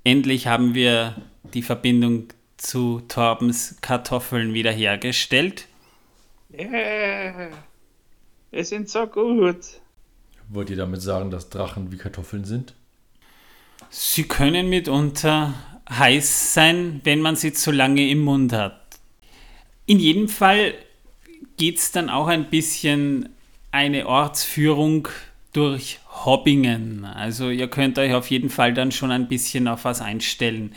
Endlich 0.03 0.47
haben 0.47 0.73
wir 0.73 1.15
die 1.53 1.61
Verbindung 1.61 2.27
zu 2.57 3.01
Torbens 3.07 3.77
Kartoffeln 3.81 4.53
wiederhergestellt. 4.53 5.67
Yeah, 6.53 7.49
es 8.51 8.69
sind 8.69 8.89
so 8.89 9.07
gut. 9.07 9.57
Wollt 10.49 10.69
ihr 10.69 10.77
damit 10.77 11.01
sagen, 11.01 11.31
dass 11.31 11.49
Drachen 11.49 11.91
wie 11.91 11.97
Kartoffeln 11.97 12.45
sind? 12.45 12.75
Sie 13.89 14.23
können 14.23 14.69
mitunter 14.69 15.53
heiß 15.89 16.53
sein, 16.53 17.01
wenn 17.03 17.21
man 17.21 17.35
sie 17.35 17.53
zu 17.53 17.71
lange 17.71 18.07
im 18.09 18.21
Mund 18.21 18.53
hat. 18.53 18.79
In 19.85 19.99
jedem 19.99 20.29
Fall 20.29 20.73
geht 21.57 21.77
es 21.77 21.91
dann 21.91 22.09
auch 22.09 22.27
ein 22.27 22.49
bisschen 22.49 23.29
eine 23.71 24.07
Ortsführung 24.07 25.07
durch 25.51 25.99
Hobbingen. 26.25 27.05
Also 27.05 27.49
ihr 27.49 27.67
könnt 27.67 27.97
euch 27.99 28.13
auf 28.13 28.29
jeden 28.29 28.49
Fall 28.49 28.73
dann 28.73 28.91
schon 28.91 29.11
ein 29.11 29.27
bisschen 29.27 29.67
auf 29.67 29.85
was 29.85 30.01
einstellen 30.01 30.73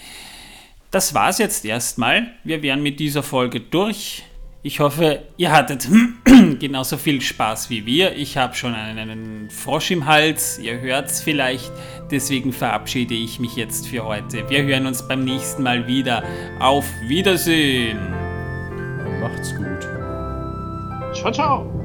das 0.97 1.13
war's 1.13 1.37
jetzt 1.37 1.67
erstmal. 1.67 2.29
Wir 2.43 2.63
wären 2.63 2.83
mit 2.83 2.99
dieser 3.01 3.23
Folge 3.23 3.61
durch. 3.61 4.23
Ich 4.63 4.81
hoffe, 4.81 5.25
ihr 5.37 5.53
hattet 5.53 5.87
genauso 6.59 6.97
viel 6.97 7.21
Spaß 7.21 7.69
wie 7.69 7.85
wir. 7.85 8.17
Ich 8.17 8.39
habe 8.39 8.55
schon 8.55 8.75
einen 8.75 9.51
Frosch 9.51 9.91
im 9.91 10.07
Hals, 10.07 10.59
ihr 10.59 10.81
hört's 10.81 11.21
vielleicht. 11.21 11.71
Deswegen 12.11 12.51
verabschiede 12.51 13.13
ich 13.13 13.39
mich 13.39 13.57
jetzt 13.57 13.89
für 13.89 14.07
heute. 14.07 14.49
Wir 14.49 14.63
hören 14.63 14.87
uns 14.87 15.07
beim 15.07 15.23
nächsten 15.23 15.63
Mal 15.63 15.87
wieder. 15.87 16.23
Auf 16.61 16.87
Wiedersehen. 17.03 17.99
Macht's 19.21 19.55
gut. 19.55 19.83
Ciao, 21.15 21.31
ciao. 21.31 21.76